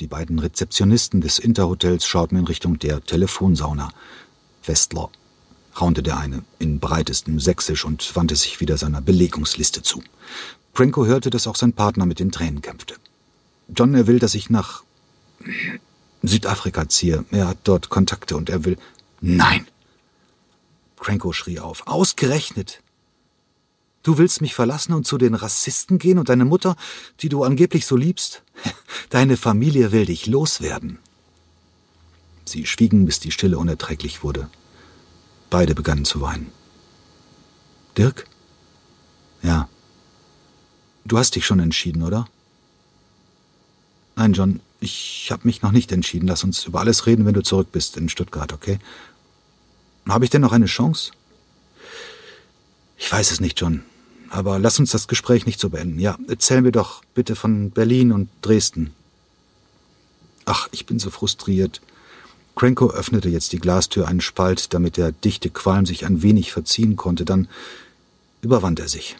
Die 0.00 0.06
beiden 0.06 0.38
Rezeptionisten 0.38 1.20
des 1.20 1.38
Interhotels 1.38 2.06
schauten 2.06 2.38
in 2.38 2.46
Richtung 2.46 2.78
der 2.78 3.04
Telefonsauna. 3.04 3.90
Westler, 4.64 5.10
raunte 5.80 6.02
der 6.02 6.18
eine 6.18 6.42
in 6.58 6.80
breitestem 6.80 7.40
Sächsisch 7.40 7.84
und 7.84 8.14
wandte 8.16 8.36
sich 8.36 8.60
wieder 8.60 8.76
seiner 8.78 9.00
Belegungsliste 9.00 9.82
zu. 9.82 10.02
Prenko 10.72 11.06
hörte, 11.06 11.30
dass 11.30 11.46
auch 11.46 11.56
sein 11.56 11.72
Partner 11.72 12.06
mit 12.06 12.20
den 12.20 12.30
Tränen 12.30 12.62
kämpfte. 12.62 12.94
John, 13.74 13.94
er 13.94 14.06
will, 14.06 14.18
dass 14.18 14.34
ich 14.34 14.50
nach 14.50 14.82
Südafrika 16.22 16.88
ziehe. 16.88 17.24
Er 17.30 17.48
hat 17.48 17.58
dort 17.64 17.88
Kontakte 17.88 18.36
und 18.36 18.50
er 18.50 18.64
will. 18.64 18.76
Nein! 19.20 19.66
Cranko 20.98 21.32
schrie 21.32 21.60
auf. 21.60 21.86
Ausgerechnet! 21.86 22.82
Du 24.02 24.16
willst 24.18 24.40
mich 24.40 24.54
verlassen 24.54 24.94
und 24.94 25.06
zu 25.06 25.18
den 25.18 25.34
Rassisten 25.34 25.98
gehen 25.98 26.18
und 26.18 26.28
deine 26.28 26.44
Mutter, 26.44 26.76
die 27.20 27.28
du 27.28 27.44
angeblich 27.44 27.84
so 27.86 27.96
liebst? 27.96 28.42
Deine 29.10 29.36
Familie 29.36 29.92
will 29.92 30.06
dich 30.06 30.26
loswerden. 30.26 30.98
Sie 32.44 32.64
schwiegen, 32.66 33.04
bis 33.06 33.20
die 33.20 33.30
Stille 33.30 33.58
unerträglich 33.58 34.22
wurde. 34.22 34.48
Beide 35.50 35.74
begannen 35.74 36.04
zu 36.04 36.20
weinen. 36.20 36.50
Dirk? 37.96 38.26
Ja. 39.42 39.68
Du 41.04 41.18
hast 41.18 41.34
dich 41.34 41.44
schon 41.44 41.60
entschieden, 41.60 42.02
oder? 42.02 42.28
Nein, 44.16 44.32
John, 44.32 44.60
ich 44.80 45.28
habe 45.30 45.46
mich 45.46 45.62
noch 45.62 45.72
nicht 45.72 45.92
entschieden. 45.92 46.28
Lass 46.28 46.44
uns 46.44 46.64
über 46.64 46.80
alles 46.80 47.06
reden, 47.06 47.26
wenn 47.26 47.34
du 47.34 47.42
zurück 47.42 47.68
bist 47.72 47.96
in 47.96 48.08
Stuttgart, 48.08 48.52
okay? 48.52 48.78
Habe 50.08 50.24
ich 50.24 50.30
denn 50.30 50.40
noch 50.40 50.52
eine 50.52 50.66
Chance? 50.66 51.12
Ich 53.08 53.12
weiß 53.12 53.30
es 53.30 53.40
nicht, 53.40 53.58
John. 53.58 53.84
Aber 54.28 54.58
lass 54.58 54.78
uns 54.78 54.90
das 54.90 55.08
Gespräch 55.08 55.46
nicht 55.46 55.58
so 55.58 55.70
beenden. 55.70 55.98
Ja, 55.98 56.18
erzähl 56.28 56.60
mir 56.60 56.72
doch 56.72 57.02
bitte 57.14 57.36
von 57.36 57.70
Berlin 57.70 58.12
und 58.12 58.28
Dresden. 58.42 58.92
Ach, 60.44 60.68
ich 60.72 60.84
bin 60.84 60.98
so 60.98 61.08
frustriert. 61.08 61.80
Cranko 62.54 62.90
öffnete 62.90 63.30
jetzt 63.30 63.54
die 63.54 63.60
Glastür 63.60 64.06
einen 64.06 64.20
Spalt, 64.20 64.74
damit 64.74 64.98
der 64.98 65.12
dichte 65.12 65.48
Qualm 65.48 65.86
sich 65.86 66.04
ein 66.04 66.20
wenig 66.20 66.52
verziehen 66.52 66.96
konnte. 66.96 67.24
Dann 67.24 67.48
überwand 68.42 68.78
er 68.78 68.88
sich. 68.88 69.16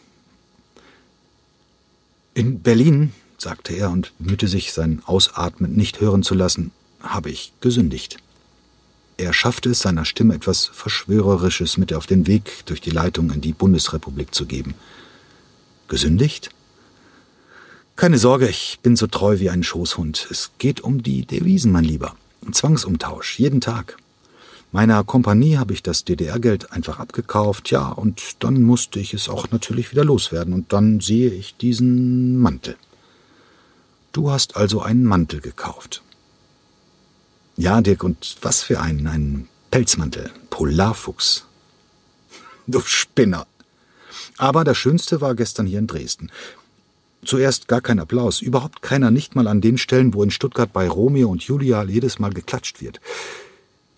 In 2.34 2.60
Berlin, 2.60 3.14
sagte 3.38 3.72
er 3.72 3.88
und 3.88 4.12
bemühte 4.18 4.48
sich, 4.48 4.74
sein 4.74 5.00
Ausatmen 5.06 5.72
nicht 5.72 6.02
hören 6.02 6.22
zu 6.22 6.34
lassen, 6.34 6.72
habe 7.00 7.30
ich 7.30 7.54
gesündigt. 7.62 8.18
Er 9.18 9.32
schaffte 9.32 9.70
es, 9.70 9.80
seiner 9.80 10.04
Stimme 10.04 10.34
etwas 10.34 10.66
Verschwörerisches 10.66 11.76
mit 11.76 11.92
auf 11.92 12.06
den 12.06 12.28
Weg 12.28 12.64
durch 12.66 12.80
die 12.80 12.90
Leitung 12.90 13.32
in 13.32 13.40
die 13.40 13.52
Bundesrepublik 13.52 14.32
zu 14.32 14.46
geben. 14.46 14.74
Gesündigt? 15.88 16.50
Keine 17.96 18.18
Sorge, 18.18 18.48
ich 18.48 18.78
bin 18.80 18.94
so 18.94 19.08
treu 19.08 19.40
wie 19.40 19.50
ein 19.50 19.64
Schoßhund. 19.64 20.28
Es 20.30 20.52
geht 20.58 20.80
um 20.82 21.02
die 21.02 21.26
Devisen, 21.26 21.72
mein 21.72 21.82
Lieber. 21.82 22.14
Zwangsumtausch, 22.52 23.40
jeden 23.40 23.60
Tag. 23.60 23.96
Meiner 24.70 25.02
Kompanie 25.02 25.56
habe 25.56 25.72
ich 25.72 25.82
das 25.82 26.04
DDR-Geld 26.04 26.70
einfach 26.70 27.00
abgekauft, 27.00 27.72
ja, 27.72 27.88
und 27.88 28.36
dann 28.38 28.62
musste 28.62 29.00
ich 29.00 29.14
es 29.14 29.28
auch 29.28 29.50
natürlich 29.50 29.90
wieder 29.90 30.04
loswerden, 30.04 30.54
und 30.54 30.72
dann 30.72 31.00
sehe 31.00 31.30
ich 31.30 31.56
diesen 31.56 32.38
Mantel. 32.38 32.76
Du 34.12 34.30
hast 34.30 34.56
also 34.56 34.80
einen 34.80 35.02
Mantel 35.04 35.40
gekauft. 35.40 36.02
Ja, 37.58 37.80
Dirk, 37.80 38.04
und 38.04 38.36
was 38.40 38.62
für 38.62 38.80
einen? 38.80 39.08
Ein 39.08 39.48
Pelzmantel. 39.72 40.30
Polarfuchs. 40.48 41.44
Du 42.68 42.80
Spinner. 42.80 43.46
Aber 44.36 44.62
das 44.62 44.76
Schönste 44.76 45.20
war 45.20 45.34
gestern 45.34 45.66
hier 45.66 45.80
in 45.80 45.88
Dresden. 45.88 46.30
Zuerst 47.24 47.66
gar 47.66 47.80
kein 47.80 47.98
Applaus, 47.98 48.42
überhaupt 48.42 48.80
keiner, 48.80 49.10
nicht 49.10 49.34
mal 49.34 49.48
an 49.48 49.60
den 49.60 49.76
Stellen, 49.76 50.14
wo 50.14 50.22
in 50.22 50.30
Stuttgart 50.30 50.72
bei 50.72 50.86
Romeo 50.86 51.30
und 51.30 51.42
Julia 51.42 51.82
jedes 51.82 52.20
Mal 52.20 52.32
geklatscht 52.32 52.80
wird. 52.80 53.00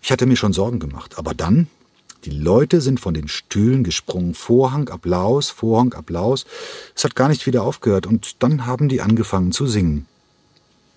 Ich 0.01 0.11
hatte 0.11 0.25
mir 0.25 0.37
schon 0.37 0.53
Sorgen 0.53 0.79
gemacht, 0.79 1.19
aber 1.19 1.35
dann, 1.35 1.67
Die 2.25 2.31
Leute 2.31 2.81
sind 2.81 2.99
von 2.99 3.13
den 3.13 3.27
Stühlen 3.27 3.83
gesprungen. 3.83 4.33
Vorhang, 4.33 4.89
Applaus, 4.89 5.49
Vorhang, 5.49 5.93
Applaus. 5.93 6.45
Es 6.95 7.03
hat 7.03 7.15
gar 7.15 7.29
nicht 7.29 7.45
wieder 7.45 7.63
aufgehört 7.63 8.05
und 8.07 8.41
dann 8.43 8.65
haben 8.65 8.89
die 8.89 9.01
angefangen 9.01 9.51
zu 9.51 9.67
singen. 9.67 10.05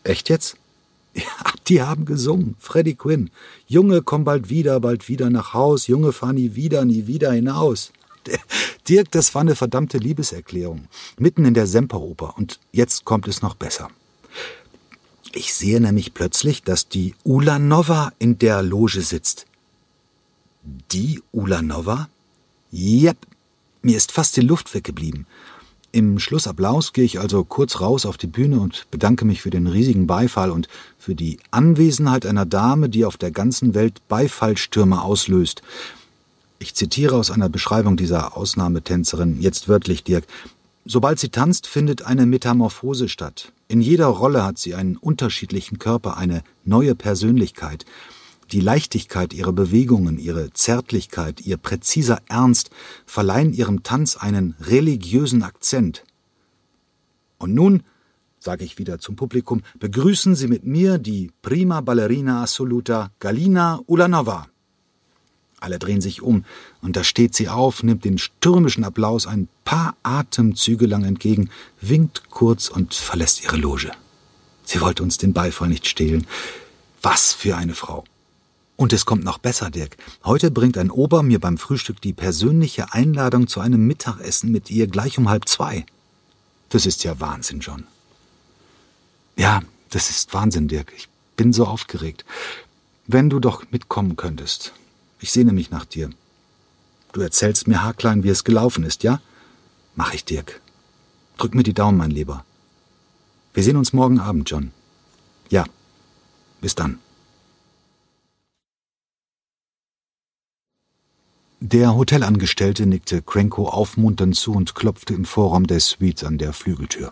Echt 0.02 0.28
jetzt? 0.28 0.56
Ja, 1.14 1.22
die 1.68 1.82
haben 1.82 2.04
gesungen. 2.04 2.56
Freddie 2.58 2.94
Quinn. 2.94 3.30
Junge, 3.66 4.02
komm 4.02 4.24
bald 4.24 4.50
wieder, 4.50 4.80
bald 4.80 5.08
wieder 5.08 5.30
nach 5.30 5.54
Haus. 5.54 5.86
Junge, 5.86 6.12
fahr 6.12 6.32
nie 6.32 6.54
wieder, 6.54 6.84
nie 6.84 7.06
wieder 7.06 7.32
hinaus. 7.32 7.92
Dirk, 8.88 9.10
das 9.10 9.34
war 9.34 9.42
eine 9.42 9.54
verdammte 9.54 9.98
Liebeserklärung. 9.98 10.88
Mitten 11.18 11.44
in 11.44 11.54
der 11.54 11.66
Semperoper. 11.66 12.36
Und 12.36 12.58
jetzt 12.72 13.04
kommt 13.04 13.28
es 13.28 13.42
noch 13.42 13.54
besser. 13.54 13.88
Ich 15.34 15.54
sehe 15.54 15.80
nämlich 15.80 16.14
plötzlich, 16.14 16.62
dass 16.62 16.88
die 16.88 17.14
Ulanova 17.24 18.12
in 18.18 18.38
der 18.38 18.62
Loge 18.62 19.00
sitzt. 19.00 19.46
Die 20.92 21.20
Ulanova? 21.32 22.08
Jep, 22.70 23.18
mir 23.82 23.96
ist 23.96 24.12
fast 24.12 24.36
die 24.36 24.42
Luft 24.42 24.72
weggeblieben. 24.74 25.26
Im 25.94 26.18
Schlussapplaus 26.18 26.92
gehe 26.92 27.04
ich 27.04 27.20
also 27.20 27.44
kurz 27.44 27.80
raus 27.80 28.04
auf 28.04 28.16
die 28.16 28.26
Bühne 28.26 28.58
und 28.58 28.90
bedanke 28.90 29.24
mich 29.24 29.42
für 29.42 29.50
den 29.50 29.68
riesigen 29.68 30.08
Beifall 30.08 30.50
und 30.50 30.66
für 30.98 31.14
die 31.14 31.38
Anwesenheit 31.52 32.26
einer 32.26 32.46
Dame, 32.46 32.88
die 32.88 33.04
auf 33.04 33.16
der 33.16 33.30
ganzen 33.30 33.74
Welt 33.74 34.00
Beifallstürme 34.08 35.00
auslöst. 35.00 35.62
Ich 36.58 36.74
zitiere 36.74 37.14
aus 37.14 37.30
einer 37.30 37.48
Beschreibung 37.48 37.96
dieser 37.96 38.36
Ausnahmetänzerin, 38.36 39.40
jetzt 39.40 39.68
wörtlich 39.68 40.02
Dirk. 40.02 40.24
Sobald 40.84 41.20
sie 41.20 41.28
tanzt, 41.28 41.68
findet 41.68 42.02
eine 42.02 42.26
Metamorphose 42.26 43.08
statt. 43.08 43.52
In 43.68 43.80
jeder 43.80 44.06
Rolle 44.06 44.42
hat 44.44 44.58
sie 44.58 44.74
einen 44.74 44.96
unterschiedlichen 44.96 45.78
Körper, 45.78 46.16
eine 46.16 46.42
neue 46.64 46.96
Persönlichkeit. 46.96 47.86
Die 48.52 48.60
Leichtigkeit 48.60 49.32
ihrer 49.32 49.52
Bewegungen, 49.52 50.18
ihre 50.18 50.52
Zärtlichkeit, 50.52 51.40
ihr 51.40 51.56
präziser 51.56 52.20
Ernst 52.28 52.70
verleihen 53.06 53.52
ihrem 53.52 53.82
Tanz 53.82 54.16
einen 54.16 54.54
religiösen 54.60 55.42
Akzent. 55.42 56.04
Und 57.38 57.54
nun, 57.54 57.82
sage 58.38 58.64
ich 58.64 58.78
wieder 58.78 58.98
zum 58.98 59.16
Publikum, 59.16 59.62
begrüßen 59.78 60.34
Sie 60.34 60.48
mit 60.48 60.64
mir 60.64 60.98
die 60.98 61.30
prima 61.42 61.80
Ballerina 61.80 62.42
assoluta 62.42 63.10
Galina 63.18 63.80
Ulanova. 63.86 64.46
Alle 65.60 65.78
drehen 65.78 66.02
sich 66.02 66.20
um, 66.20 66.44
und 66.82 66.94
da 66.94 67.04
steht 67.04 67.34
sie 67.34 67.48
auf, 67.48 67.82
nimmt 67.82 68.04
den 68.04 68.18
stürmischen 68.18 68.84
Applaus 68.84 69.26
ein 69.26 69.48
paar 69.64 69.96
Atemzüge 70.02 70.86
lang 70.86 71.04
entgegen, 71.04 71.48
winkt 71.80 72.28
kurz 72.28 72.68
und 72.68 72.92
verlässt 72.92 73.42
ihre 73.42 73.56
Loge. 73.56 73.90
Sie 74.64 74.82
wollte 74.82 75.02
uns 75.02 75.16
den 75.16 75.32
Beifall 75.32 75.68
nicht 75.68 75.86
stehlen. 75.86 76.26
Was 77.00 77.32
für 77.32 77.56
eine 77.56 77.74
Frau! 77.74 78.04
Und 78.76 78.92
es 78.92 79.06
kommt 79.06 79.24
noch 79.24 79.38
besser, 79.38 79.70
Dirk. 79.70 79.96
Heute 80.24 80.50
bringt 80.50 80.76
ein 80.78 80.90
Ober 80.90 81.22
mir 81.22 81.38
beim 81.38 81.58
Frühstück 81.58 82.00
die 82.00 82.12
persönliche 82.12 82.92
Einladung 82.92 83.46
zu 83.46 83.60
einem 83.60 83.86
Mittagessen 83.86 84.50
mit 84.50 84.70
ihr 84.70 84.88
gleich 84.88 85.16
um 85.16 85.28
halb 85.28 85.48
zwei. 85.48 85.86
Das 86.70 86.86
ist 86.86 87.04
ja 87.04 87.20
Wahnsinn, 87.20 87.60
John. 87.60 87.84
Ja, 89.36 89.62
das 89.90 90.10
ist 90.10 90.34
Wahnsinn, 90.34 90.66
Dirk. 90.66 90.92
Ich 90.96 91.08
bin 91.36 91.52
so 91.52 91.66
aufgeregt. 91.66 92.24
Wenn 93.06 93.30
du 93.30 93.38
doch 93.38 93.64
mitkommen 93.70 94.16
könntest. 94.16 94.72
Ich 95.20 95.30
sehne 95.30 95.52
mich 95.52 95.70
nach 95.70 95.84
dir. 95.84 96.10
Du 97.12 97.20
erzählst 97.20 97.68
mir 97.68 97.82
haarklein, 97.82 98.24
wie 98.24 98.28
es 98.28 98.42
gelaufen 98.42 98.82
ist, 98.82 99.04
ja? 99.04 99.20
Mach 99.94 100.12
ich, 100.14 100.24
Dirk. 100.24 100.60
Drück 101.36 101.54
mir 101.54 101.62
die 101.62 101.74
Daumen, 101.74 101.98
mein 101.98 102.10
Lieber. 102.10 102.44
Wir 103.52 103.62
sehen 103.62 103.76
uns 103.76 103.92
morgen 103.92 104.18
Abend, 104.18 104.50
John. 104.50 104.72
Ja. 105.48 105.64
Bis 106.60 106.74
dann. 106.74 106.98
Der 111.66 111.94
Hotelangestellte 111.94 112.84
nickte 112.84 113.22
Cranko 113.22 113.70
aufmunternd 113.70 114.36
zu 114.36 114.52
und 114.52 114.74
klopfte 114.74 115.14
im 115.14 115.24
Vorraum 115.24 115.66
der 115.66 115.80
Suite 115.80 116.22
an 116.24 116.36
der 116.36 116.52
Flügeltür. 116.52 117.10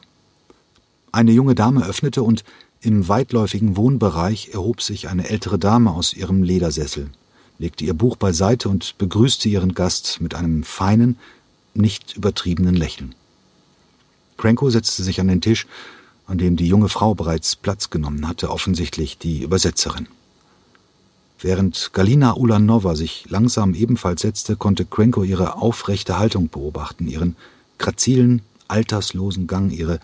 Eine 1.11 1.33
junge 1.33 1.55
Dame 1.55 1.87
öffnete 1.87 2.23
und 2.23 2.45
im 2.83 3.09
weitläufigen 3.09 3.79
Wohnbereich 3.79 4.51
erhob 4.53 4.83
sich 4.83 5.09
eine 5.09 5.31
ältere 5.31 5.59
Dame 5.59 5.93
aus 5.93 6.13
ihrem 6.13 6.43
Ledersessel, 6.43 7.09
legte 7.59 7.87
ihr 7.87 7.95
Buch 7.95 8.17
beiseite 8.17 8.69
und 8.69 8.99
begrüßte 8.99 9.49
ihren 9.49 9.73
Gast 9.73 10.21
mit 10.21 10.35
einem 10.35 10.65
feinen, 10.65 11.17
nicht 11.73 12.15
übertriebenen 12.15 12.75
Lächeln. 12.75 13.15
Cranko 14.37 14.69
setzte 14.69 15.03
sich 15.03 15.19
an 15.19 15.29
den 15.29 15.41
Tisch, 15.41 15.67
an 16.27 16.37
dem 16.37 16.57
die 16.57 16.69
junge 16.69 16.91
Frau 16.91 17.15
bereits 17.15 17.57
Platz 17.57 17.89
genommen 17.89 18.29
hatte, 18.29 18.51
offensichtlich 18.51 19.17
die 19.17 19.45
Übersetzerin. 19.45 20.09
Während 21.43 21.93
Galina 21.93 22.37
Ulanova 22.37 22.95
sich 22.95 23.27
langsam 23.29 23.75
ebenfalls 23.75 24.23
setzte, 24.23 24.55
konnte 24.55 24.85
Krenko 24.85 25.25
ihre 25.25 25.57
aufrechte 25.57 26.17
Haltung 26.17 26.49
beobachten, 26.49 27.09
ihren 27.09 27.35
grazilen, 27.79 28.43
alterslosen 28.69 29.49
Gang, 29.49 29.73
ihre 29.73 29.99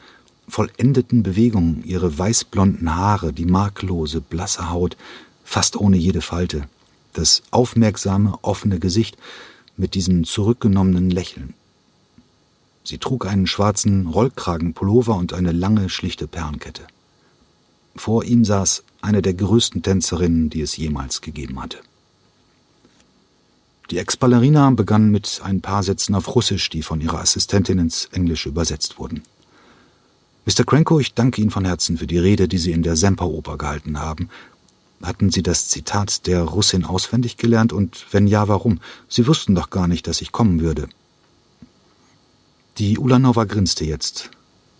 vollendeten 0.49 1.23
Bewegungen, 1.23 1.85
ihre 1.85 2.19
weißblonden 2.19 2.93
Haare, 2.97 3.33
die 3.33 3.45
marklose, 3.45 4.21
blasse 4.21 4.71
Haut, 4.71 4.97
fast 5.45 5.77
ohne 5.77 5.97
jede 5.97 6.23
Falte, 6.23 6.69
das 7.13 7.45
aufmerksame, 7.53 8.37
offene 8.43 8.81
Gesicht 8.81 9.17
mit 9.77 9.95
diesem 9.95 10.25
zurückgenommenen 10.25 11.09
Lächeln. 11.09 11.55
Sie 12.83 12.99
trug 12.99 13.27
einen 13.27 13.47
schwarzen 13.47 14.09
Rollkragenpullover 14.09 15.15
und 15.15 15.35
eine 15.35 15.53
lange, 15.53 15.89
schlichte 15.89 16.27
Perlenkette. 16.27 16.83
Vor 17.95 18.25
ihm 18.25 18.45
saß 18.45 18.83
eine 19.01 19.23
der 19.23 19.35
größten 19.35 19.83
Tänzerinnen, 19.83 20.51
die 20.51 20.61
es 20.61 20.77
jemals 20.77 21.21
gegeben 21.21 21.63
hatte. 21.63 21.79
Die 23.91 23.99
Ex-Ballerina 23.99 24.71
begann 24.71 25.11
mit 25.11 25.41
ein 25.43 25.63
paar 25.63 25.83
Sätzen 25.83 26.15
auf 26.15 26.35
Russisch, 26.35 26.69
die 26.69 26.83
von 26.83 27.01
ihrer 27.01 27.21
Assistentin 27.21 27.79
ins 27.79 28.07
Englische 28.13 28.51
übersetzt 28.51 28.99
wurden. 28.99 29.23
Mr. 30.45 30.65
Krenko, 30.65 31.01
ich 31.01 31.15
danke 31.15 31.41
Ihnen 31.41 31.51
von 31.51 31.65
Herzen 31.65 31.99
für 31.99 32.07
die 32.07 32.19
Rede, 32.19 32.49
die 32.49 32.59
Sie 32.59 32.73
in 32.73 32.83
der 32.83 32.97
Semperoper 32.97 33.57
gehalten 33.57 33.99
haben. 33.99 34.29
Hatten 35.03 35.31
Sie 35.31 35.43
das 35.43 35.69
Zitat 35.69 36.27
der 36.27 36.43
Russin 36.43 36.85
auswendig 36.85 37.37
gelernt 37.37 37.73
und 37.73 38.07
wenn 38.11 38.27
ja, 38.27 38.49
warum? 38.49 38.81
Sie 39.09 39.27
wussten 39.27 39.55
doch 39.55 39.71
gar 39.71 39.89
nicht, 39.89 40.07
dass 40.07 40.21
ich 40.21 40.33
kommen 40.33 40.61
würde. 40.61 40.89
Die 42.79 42.99
Ulanova 42.99 43.45
grinste 43.45 43.85
jetzt. 43.85 44.31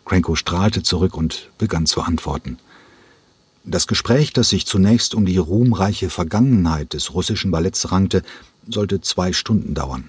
Krenko 0.05 0.35
strahlte 0.35 0.83
zurück 0.83 1.17
und 1.17 1.51
begann 1.59 1.87
zu 1.87 2.03
antworten. 2.03 2.59
Das 3.65 3.87
Gespräch, 3.87 4.33
das 4.33 4.49
sich 4.49 4.67
zunächst 4.67 5.15
um 5.15 5.27
die 5.27 5.37
ruhmreiche 5.37 6.11
Vergangenheit 6.11 6.95
des 6.95 7.15
russischen 7.15 7.51
Balletts 7.51 7.91
rankte, 7.91 8.23
sollte 8.67 9.01
zwei 9.01 9.33
Stunden 9.33 9.75
dauern. 9.75 10.09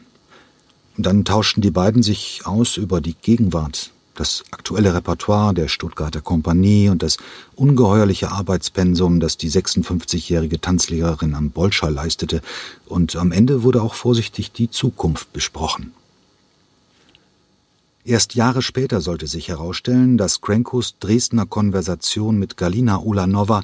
Dann 0.97 1.25
tauschten 1.25 1.61
die 1.61 1.71
beiden 1.71 2.03
sich 2.03 2.41
aus 2.45 2.77
über 2.77 2.99
die 3.01 3.15
Gegenwart, 3.15 3.91
das 4.15 4.43
aktuelle 4.51 4.93
Repertoire 4.93 5.53
der 5.53 5.69
Stuttgarter 5.69 6.19
Kompanie 6.21 6.89
und 6.89 7.03
das 7.03 7.17
ungeheuerliche 7.55 8.31
Arbeitspensum, 8.31 9.21
das 9.21 9.37
die 9.37 9.49
56-jährige 9.49 10.59
Tanzlehrerin 10.59 11.35
am 11.35 11.51
Bolscher 11.51 11.89
leistete, 11.89 12.41
und 12.85 13.15
am 13.15 13.31
Ende 13.31 13.63
wurde 13.63 13.81
auch 13.81 13.93
vorsichtig 13.93 14.51
die 14.51 14.69
Zukunft 14.69 15.31
besprochen. 15.31 15.93
Erst 18.09 18.33
Jahre 18.33 18.63
später 18.63 19.01
sollte 19.01 19.27
sich 19.27 19.49
herausstellen, 19.49 20.17
dass 20.17 20.41
Krenkos 20.41 20.95
Dresdner 20.99 21.45
Konversation 21.45 22.39
mit 22.39 22.57
Galina 22.57 22.97
Ulanova, 22.97 23.61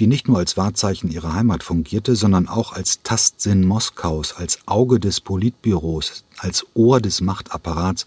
die 0.00 0.08
nicht 0.08 0.26
nur 0.26 0.38
als 0.38 0.56
Wahrzeichen 0.56 1.08
ihrer 1.08 1.34
Heimat 1.34 1.62
fungierte, 1.62 2.16
sondern 2.16 2.48
auch 2.48 2.72
als 2.72 3.04
Tastsinn 3.04 3.64
Moskaus, 3.64 4.32
als 4.32 4.58
Auge 4.66 4.98
des 4.98 5.20
Politbüros, 5.20 6.24
als 6.38 6.66
Ohr 6.74 7.00
des 7.00 7.20
Machtapparats, 7.20 8.06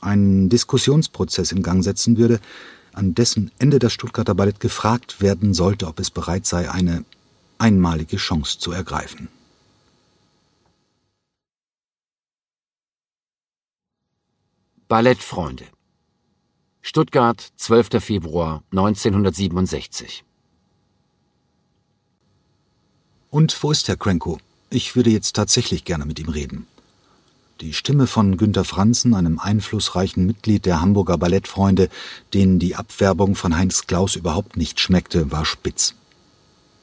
einen 0.00 0.48
Diskussionsprozess 0.48 1.50
in 1.50 1.64
Gang 1.64 1.82
setzen 1.82 2.16
würde, 2.16 2.38
an 2.92 3.16
dessen 3.16 3.50
Ende 3.58 3.80
das 3.80 3.92
Stuttgarter 3.92 4.36
Ballett 4.36 4.60
gefragt 4.60 5.20
werden 5.20 5.54
sollte, 5.54 5.88
ob 5.88 5.98
es 5.98 6.10
bereit 6.10 6.46
sei, 6.46 6.70
eine 6.70 7.04
einmalige 7.58 8.16
Chance 8.16 8.60
zu 8.60 8.70
ergreifen. 8.70 9.26
Ballettfreunde. 14.88 15.66
Stuttgart, 16.80 17.52
12. 17.58 18.02
Februar 18.02 18.62
1967. 18.70 20.24
Und 23.28 23.62
wo 23.62 23.70
ist 23.70 23.86
Herr 23.88 23.98
Krenko? 23.98 24.38
Ich 24.70 24.96
würde 24.96 25.10
jetzt 25.10 25.36
tatsächlich 25.36 25.84
gerne 25.84 26.06
mit 26.06 26.18
ihm 26.18 26.30
reden. 26.30 26.66
Die 27.60 27.74
Stimme 27.74 28.06
von 28.06 28.38
Günter 28.38 28.64
Franzen, 28.64 29.12
einem 29.12 29.38
einflussreichen 29.38 30.24
Mitglied 30.24 30.64
der 30.64 30.80
Hamburger 30.80 31.18
Ballettfreunde, 31.18 31.90
denen 32.32 32.58
die 32.58 32.74
Abwerbung 32.74 33.34
von 33.34 33.58
Heinz 33.58 33.86
Klaus 33.86 34.16
überhaupt 34.16 34.56
nicht 34.56 34.80
schmeckte, 34.80 35.30
war 35.30 35.44
spitz. 35.44 35.96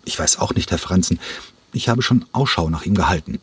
Ich 0.03 0.19
weiß 0.19 0.37
auch 0.37 0.53
nicht, 0.53 0.69
Herr 0.69 0.77
Franzen, 0.77 1.19
ich 1.73 1.89
habe 1.89 2.03
schon 2.03 2.23
Ausschau 2.33 2.69
nach 2.69 2.85
ihm 2.85 2.93
gehalten. 2.93 3.39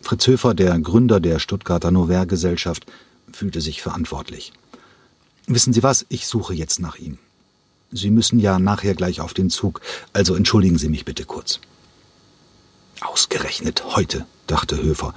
Fritz 0.00 0.28
Höfer, 0.28 0.54
der 0.54 0.78
Gründer 0.78 1.18
der 1.18 1.40
Stuttgarter 1.40 1.90
Nouvelle 1.90 2.28
Gesellschaft, 2.28 2.86
fühlte 3.32 3.60
sich 3.60 3.82
verantwortlich. 3.82 4.52
Wissen 5.46 5.72
Sie 5.72 5.82
was, 5.82 6.06
ich 6.08 6.26
suche 6.26 6.54
jetzt 6.54 6.80
nach 6.80 6.96
ihm. 6.96 7.18
Sie 7.92 8.10
müssen 8.10 8.38
ja 8.38 8.58
nachher 8.58 8.94
gleich 8.94 9.20
auf 9.20 9.34
den 9.34 9.50
Zug, 9.50 9.80
also 10.12 10.34
entschuldigen 10.34 10.78
Sie 10.78 10.88
mich 10.88 11.04
bitte 11.04 11.24
kurz. 11.24 11.60
Ausgerechnet 13.00 13.82
heute, 13.96 14.26
dachte 14.46 14.80
Höfer. 14.80 15.14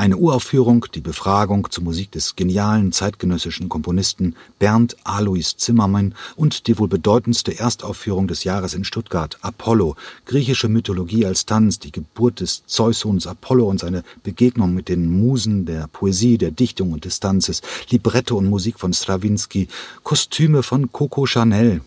Eine 0.00 0.16
Uraufführung, 0.16 0.86
die 0.94 1.02
Befragung 1.02 1.70
zur 1.70 1.84
Musik 1.84 2.10
des 2.12 2.34
genialen 2.34 2.90
zeitgenössischen 2.90 3.68
Komponisten 3.68 4.34
Bernd 4.58 4.96
Alois 5.04 5.58
Zimmermann 5.58 6.14
und 6.36 6.66
die 6.68 6.78
wohl 6.78 6.88
bedeutendste 6.88 7.58
Erstaufführung 7.58 8.26
des 8.26 8.42
Jahres 8.44 8.72
in 8.72 8.84
Stuttgart, 8.84 9.36
Apollo, 9.42 9.96
griechische 10.24 10.70
Mythologie 10.70 11.26
als 11.26 11.44
Tanz, 11.44 11.80
die 11.80 11.92
Geburt 11.92 12.40
des 12.40 12.64
Zeussohns 12.64 13.26
Apollo 13.26 13.68
und 13.68 13.78
seine 13.78 14.02
Begegnung 14.22 14.72
mit 14.72 14.88
den 14.88 15.20
Musen 15.20 15.66
der 15.66 15.86
Poesie, 15.88 16.38
der 16.38 16.50
Dichtung 16.50 16.94
und 16.94 17.04
des 17.04 17.20
Tanzes, 17.20 17.60
Libretto 17.90 18.38
und 18.38 18.48
Musik 18.48 18.80
von 18.80 18.94
Stravinsky, 18.94 19.68
Kostüme 20.02 20.62
von 20.62 20.90
Coco 20.92 21.26
Chanel. 21.26 21.82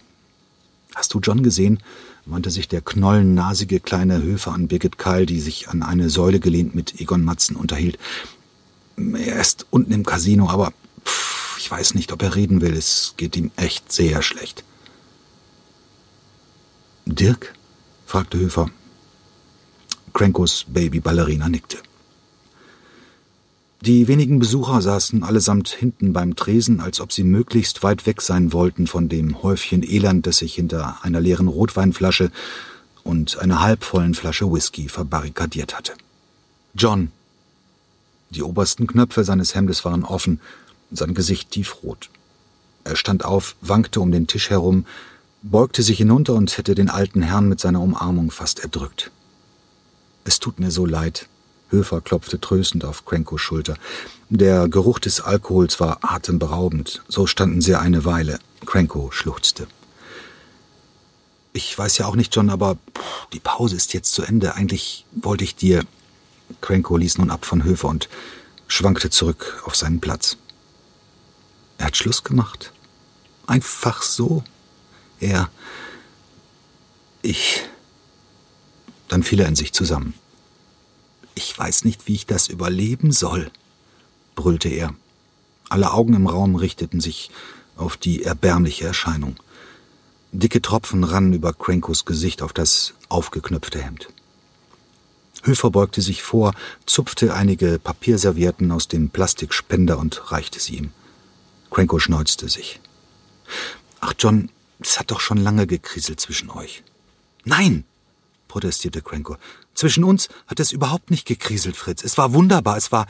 Hast 0.93 1.15
du 1.15 1.19
John 1.19 1.41
gesehen? 1.41 1.79
Wandte 2.25 2.51
sich 2.51 2.67
der 2.67 2.81
knollennasige 2.81 3.79
kleine 3.79 4.21
Höfer 4.21 4.53
an 4.53 4.67
Birgit 4.67 4.97
Keil, 4.97 5.25
die 5.25 5.39
sich 5.39 5.69
an 5.69 5.83
eine 5.83 6.09
Säule 6.09 6.39
gelehnt 6.39 6.75
mit 6.75 6.99
Egon 7.01 7.23
Matzen 7.23 7.55
unterhielt. 7.55 7.97
Er 8.97 9.39
ist 9.39 9.65
unten 9.71 9.91
im 9.91 10.05
Casino, 10.05 10.49
aber 10.49 10.73
pff, 11.05 11.57
ich 11.59 11.69
weiß 11.69 11.95
nicht, 11.95 12.11
ob 12.11 12.21
er 12.21 12.35
reden 12.35 12.61
will. 12.61 12.73
Es 12.73 13.15
geht 13.17 13.35
ihm 13.35 13.51
echt 13.55 13.91
sehr 13.91 14.21
schlecht. 14.21 14.63
Dirk? 17.05 17.53
fragte 18.05 18.37
Höfer. 18.37 18.69
Krenkos 20.13 20.65
Baby-Ballerina 20.67 21.49
nickte. 21.49 21.79
Die 23.85 24.07
wenigen 24.07 24.39
Besucher 24.39 24.81
saßen 24.81 25.23
allesamt 25.23 25.67
hinten 25.67 26.13
beim 26.13 26.37
Tresen, 26.37 26.79
als 26.79 27.01
ob 27.01 27.11
sie 27.11 27.25
möglichst 27.25 27.83
weit 27.83 28.05
weg 28.05 28.21
sein 28.21 28.53
wollten 28.53 28.87
von 28.87 29.09
dem 29.09 29.43
Häufchen 29.43 29.83
Elend, 29.83 30.25
das 30.25 30.37
sich 30.37 30.55
hinter 30.55 31.03
einer 31.03 31.19
leeren 31.19 31.49
Rotweinflasche 31.49 32.31
und 33.03 33.39
einer 33.39 33.59
halbvollen 33.59 34.13
Flasche 34.13 34.49
Whisky 34.49 34.87
verbarrikadiert 34.87 35.77
hatte. 35.77 35.91
John. 36.73 37.11
Die 38.29 38.41
obersten 38.41 38.87
Knöpfe 38.87 39.25
seines 39.25 39.53
Hemdes 39.53 39.83
waren 39.83 40.05
offen, 40.05 40.39
sein 40.89 41.13
Gesicht 41.13 41.51
tiefrot. 41.51 42.09
Er 42.85 42.95
stand 42.95 43.25
auf, 43.25 43.57
wankte 43.59 43.99
um 43.99 44.13
den 44.13 44.27
Tisch 44.27 44.49
herum, 44.49 44.85
beugte 45.41 45.83
sich 45.83 45.97
hinunter 45.97 46.35
und 46.35 46.57
hätte 46.57 46.73
den 46.73 46.89
alten 46.89 47.21
Herrn 47.21 47.49
mit 47.49 47.59
seiner 47.59 47.81
Umarmung 47.81 48.31
fast 48.31 48.61
erdrückt. 48.61 49.11
Es 50.23 50.39
tut 50.39 50.57
mir 50.61 50.71
so 50.71 50.85
leid, 50.85 51.27
Höfer 51.73 51.99
klopfte 51.99 52.39
tröstend 52.39 52.85
auf 52.85 53.03
Krenkos 53.03 53.41
Schulter. 53.41 53.75
Der 54.29 54.69
Geruch 54.69 54.99
des 54.99 55.19
Alkohols 55.19 55.79
war 55.79 55.99
atemberaubend. 56.01 57.03
So 57.09 57.27
standen 57.27 57.61
sie 57.61 57.75
eine 57.75 58.05
Weile. 58.05 58.39
Krenko 58.65 59.11
schluchzte. 59.11 59.67
Ich 61.51 61.77
weiß 61.77 61.97
ja 61.97 62.05
auch 62.05 62.15
nicht, 62.15 62.35
John, 62.35 62.49
aber 62.49 62.77
die 63.33 63.39
Pause 63.39 63.75
ist 63.75 63.93
jetzt 63.93 64.13
zu 64.13 64.23
Ende. 64.23 64.55
Eigentlich 64.55 65.05
wollte 65.11 65.43
ich 65.43 65.55
dir. 65.55 65.83
Krenko 66.61 66.97
ließ 66.97 67.17
nun 67.17 67.31
ab 67.31 67.45
von 67.45 67.63
Höfer 67.63 67.89
und 67.89 68.09
schwankte 68.67 69.09
zurück 69.09 69.61
auf 69.65 69.75
seinen 69.75 69.99
Platz. 69.99 70.37
Er 71.77 71.87
hat 71.87 71.97
Schluss 71.97 72.23
gemacht. 72.23 72.71
Einfach 73.47 74.01
so. 74.01 74.43
Er. 75.19 75.49
Ich. 77.21 77.61
Dann 79.07 79.23
fiel 79.23 79.39
er 79.41 79.47
in 79.47 79.55
sich 79.55 79.73
zusammen. 79.73 80.13
Ich 81.35 81.57
weiß 81.57 81.85
nicht, 81.85 82.07
wie 82.07 82.15
ich 82.15 82.25
das 82.25 82.47
überleben 82.47 83.11
soll, 83.11 83.51
brüllte 84.35 84.69
er. 84.69 84.93
Alle 85.69 85.91
Augen 85.91 86.13
im 86.13 86.27
Raum 86.27 86.55
richteten 86.55 86.99
sich 86.99 87.31
auf 87.75 87.97
die 87.97 88.23
erbärmliche 88.23 88.85
Erscheinung. 88.85 89.35
Dicke 90.31 90.61
Tropfen 90.61 91.03
rannen 91.03 91.33
über 91.33 91.53
Krenkos 91.53 92.05
Gesicht 92.05 92.41
auf 92.41 92.53
das 92.53 92.93
aufgeknöpfte 93.09 93.81
Hemd. 93.81 94.09
Höfer 95.43 95.71
beugte 95.71 96.01
sich 96.01 96.23
vor, 96.23 96.53
zupfte 96.85 97.33
einige 97.33 97.77
Papierservietten 97.77 98.71
aus 98.71 98.87
dem 98.87 99.09
Plastikspender 99.09 99.97
und 99.97 100.31
reichte 100.31 100.59
sie 100.59 100.77
ihm. 100.77 100.91
Krenko 101.69 101.99
schneuzte 101.99 102.47
sich. 102.49 102.79
Ach, 103.99 104.13
John, 104.17 104.49
es 104.79 104.99
hat 104.99 105.11
doch 105.11 105.19
schon 105.19 105.37
lange 105.37 105.67
gekriselt 105.67 106.19
zwischen 106.19 106.49
euch. 106.49 106.83
Nein, 107.45 107.83
protestierte 108.53 109.01
Krenko. 109.01 109.37
Zwischen 109.73 110.03
uns 110.03 110.29
hat 110.45 110.59
es 110.59 110.71
überhaupt 110.71 111.09
nicht 111.09 111.25
gekriselt, 111.25 111.75
Fritz. 111.75 112.03
Es 112.03 112.19
war 112.19 112.33
wunderbar, 112.33 112.77
es 112.77 112.91
war 112.91 113.07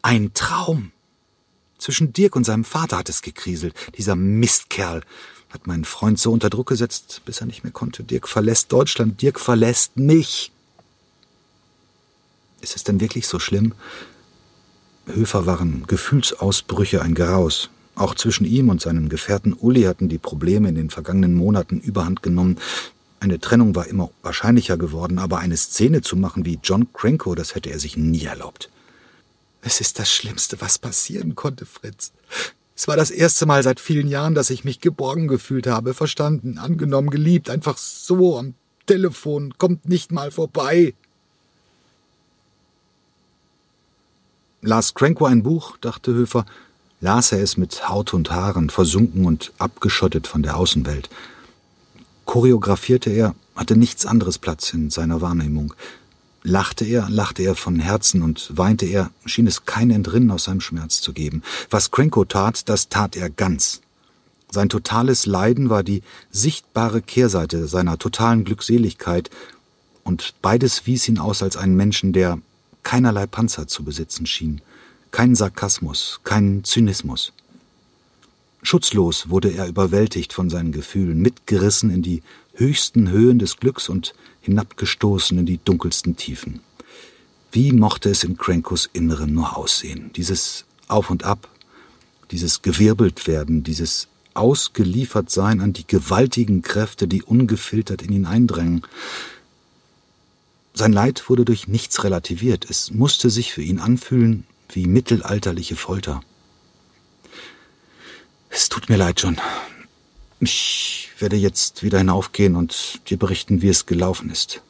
ein 0.00 0.32
Traum. 0.32 0.92
Zwischen 1.78 2.12
Dirk 2.12 2.36
und 2.36 2.44
seinem 2.44 2.62
Vater 2.62 2.98
hat 2.98 3.08
es 3.08 3.20
gekriselt. 3.20 3.74
Dieser 3.98 4.14
Mistkerl 4.14 5.02
hat 5.48 5.66
meinen 5.66 5.84
Freund 5.84 6.20
so 6.20 6.30
unter 6.30 6.50
Druck 6.50 6.68
gesetzt, 6.68 7.22
bis 7.24 7.40
er 7.40 7.48
nicht 7.48 7.64
mehr 7.64 7.72
konnte. 7.72 8.04
Dirk 8.04 8.28
verlässt 8.28 8.70
Deutschland, 8.70 9.20
Dirk 9.20 9.40
verlässt 9.40 9.96
mich. 9.96 10.52
Ist 12.60 12.76
es 12.76 12.84
denn 12.84 13.00
wirklich 13.00 13.26
so 13.26 13.40
schlimm? 13.40 13.74
Höfer 15.06 15.46
waren 15.46 15.82
Gefühlsausbrüche 15.88 17.02
ein 17.02 17.16
Geraus. 17.16 17.70
Auch 17.96 18.14
zwischen 18.14 18.44
ihm 18.44 18.68
und 18.68 18.80
seinem 18.80 19.08
Gefährten 19.08 19.52
Uli 19.52 19.82
hatten 19.82 20.08
die 20.08 20.18
Probleme 20.18 20.68
in 20.68 20.76
den 20.76 20.90
vergangenen 20.90 21.34
Monaten 21.34 21.80
überhand 21.80 22.22
genommen. 22.22 22.56
Eine 23.20 23.38
Trennung 23.38 23.74
war 23.74 23.86
immer 23.86 24.10
wahrscheinlicher 24.22 24.78
geworden, 24.78 25.18
aber 25.18 25.38
eine 25.38 25.58
Szene 25.58 26.00
zu 26.00 26.16
machen 26.16 26.46
wie 26.46 26.58
John 26.62 26.90
Cranko, 26.94 27.34
das 27.34 27.54
hätte 27.54 27.70
er 27.70 27.78
sich 27.78 27.98
nie 27.98 28.24
erlaubt. 28.24 28.70
Es 29.60 29.82
ist 29.82 29.98
das 29.98 30.10
Schlimmste, 30.10 30.58
was 30.62 30.78
passieren 30.78 31.34
konnte, 31.34 31.66
Fritz. 31.66 32.12
Es 32.74 32.88
war 32.88 32.96
das 32.96 33.10
erste 33.10 33.44
Mal 33.44 33.62
seit 33.62 33.78
vielen 33.78 34.08
Jahren, 34.08 34.34
dass 34.34 34.48
ich 34.48 34.64
mich 34.64 34.80
geborgen 34.80 35.28
gefühlt 35.28 35.66
habe, 35.66 35.92
verstanden, 35.92 36.56
angenommen, 36.56 37.10
geliebt, 37.10 37.50
einfach 37.50 37.76
so 37.76 38.38
am 38.38 38.54
Telefon, 38.86 39.52
kommt 39.58 39.86
nicht 39.86 40.12
mal 40.12 40.30
vorbei. 40.30 40.94
Las 44.62 44.94
Cranko 44.94 45.26
ein 45.26 45.42
Buch, 45.42 45.76
dachte 45.76 46.14
Höfer, 46.14 46.46
las 47.02 47.32
er 47.32 47.42
es 47.42 47.58
mit 47.58 47.86
Haut 47.90 48.14
und 48.14 48.30
Haaren, 48.30 48.70
versunken 48.70 49.26
und 49.26 49.52
abgeschottet 49.58 50.26
von 50.26 50.42
der 50.42 50.56
Außenwelt 50.56 51.10
choreografierte 52.30 53.10
er, 53.10 53.34
hatte 53.56 53.76
nichts 53.76 54.06
anderes 54.06 54.38
Platz 54.38 54.72
in 54.72 54.88
seiner 54.90 55.20
Wahrnehmung. 55.20 55.74
Lachte 56.44 56.84
er, 56.84 57.10
lachte 57.10 57.42
er 57.42 57.56
von 57.56 57.80
Herzen 57.80 58.22
und 58.22 58.56
weinte 58.56 58.86
er, 58.86 59.10
schien 59.24 59.48
es 59.48 59.64
kein 59.64 59.90
Entrinnen 59.90 60.30
aus 60.30 60.44
seinem 60.44 60.60
Schmerz 60.60 61.00
zu 61.00 61.12
geben. 61.12 61.42
Was 61.70 61.90
Krenko 61.90 62.24
tat, 62.24 62.68
das 62.68 62.88
tat 62.88 63.16
er 63.16 63.30
ganz. 63.30 63.80
Sein 64.48 64.68
totales 64.68 65.26
Leiden 65.26 65.70
war 65.70 65.82
die 65.82 66.04
sichtbare 66.30 67.02
Kehrseite 67.02 67.66
seiner 67.66 67.98
totalen 67.98 68.44
Glückseligkeit, 68.44 69.28
und 70.04 70.34
beides 70.40 70.86
wies 70.86 71.08
ihn 71.08 71.18
aus 71.18 71.42
als 71.42 71.56
einen 71.56 71.74
Menschen, 71.74 72.12
der 72.12 72.38
keinerlei 72.84 73.26
Panzer 73.26 73.66
zu 73.66 73.82
besitzen 73.82 74.26
schien, 74.26 74.60
keinen 75.10 75.34
Sarkasmus, 75.34 76.20
keinen 76.22 76.62
Zynismus. 76.62 77.32
Schutzlos 78.62 79.30
wurde 79.30 79.52
er 79.52 79.66
überwältigt 79.66 80.32
von 80.32 80.50
seinen 80.50 80.72
Gefühlen, 80.72 81.20
mitgerissen 81.20 81.90
in 81.90 82.02
die 82.02 82.22
höchsten 82.54 83.10
Höhen 83.10 83.38
des 83.38 83.56
Glücks 83.56 83.88
und 83.88 84.14
hinabgestoßen 84.42 85.38
in 85.38 85.46
die 85.46 85.58
dunkelsten 85.64 86.16
Tiefen. 86.16 86.60
Wie 87.52 87.72
mochte 87.72 88.10
es 88.10 88.22
in 88.22 88.36
Crankos 88.36 88.88
Inneren 88.92 89.34
nur 89.34 89.56
aussehen? 89.56 90.12
Dieses 90.14 90.66
Auf 90.88 91.10
und 91.10 91.24
Ab, 91.24 91.48
dieses 92.30 92.62
Gewirbeltwerden, 92.62 93.64
dieses 93.64 94.08
Ausgeliefertsein 94.34 95.60
an 95.60 95.72
die 95.72 95.86
gewaltigen 95.86 96.62
Kräfte, 96.62 97.08
die 97.08 97.22
ungefiltert 97.22 98.02
in 98.02 98.12
ihn 98.12 98.26
eindrängen. 98.26 98.82
Sein 100.74 100.92
Leid 100.92 101.28
wurde 101.28 101.44
durch 101.44 101.66
nichts 101.66 102.04
relativiert. 102.04 102.66
Es 102.70 102.92
musste 102.92 103.30
sich 103.30 103.52
für 103.52 103.62
ihn 103.62 103.80
anfühlen 103.80 104.46
wie 104.68 104.86
mittelalterliche 104.86 105.74
Folter. 105.74 106.22
Es 108.50 108.68
tut 108.68 108.88
mir 108.88 108.96
leid, 108.96 109.22
John. 109.22 109.40
Ich 110.40 111.10
werde 111.18 111.36
jetzt 111.36 111.82
wieder 111.82 111.98
hinaufgehen 111.98 112.56
und 112.56 113.00
dir 113.08 113.16
berichten, 113.16 113.62
wie 113.62 113.68
es 113.68 113.86
gelaufen 113.86 114.30
ist. 114.30 114.60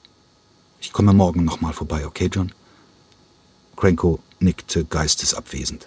Ich 0.80 0.92
komme 0.92 1.14
morgen 1.14 1.44
nochmal 1.44 1.72
vorbei, 1.72 2.06
okay, 2.06 2.28
John? 2.32 2.52
Cranko 3.76 4.20
nickte 4.38 4.84
geistesabwesend. 4.84 5.86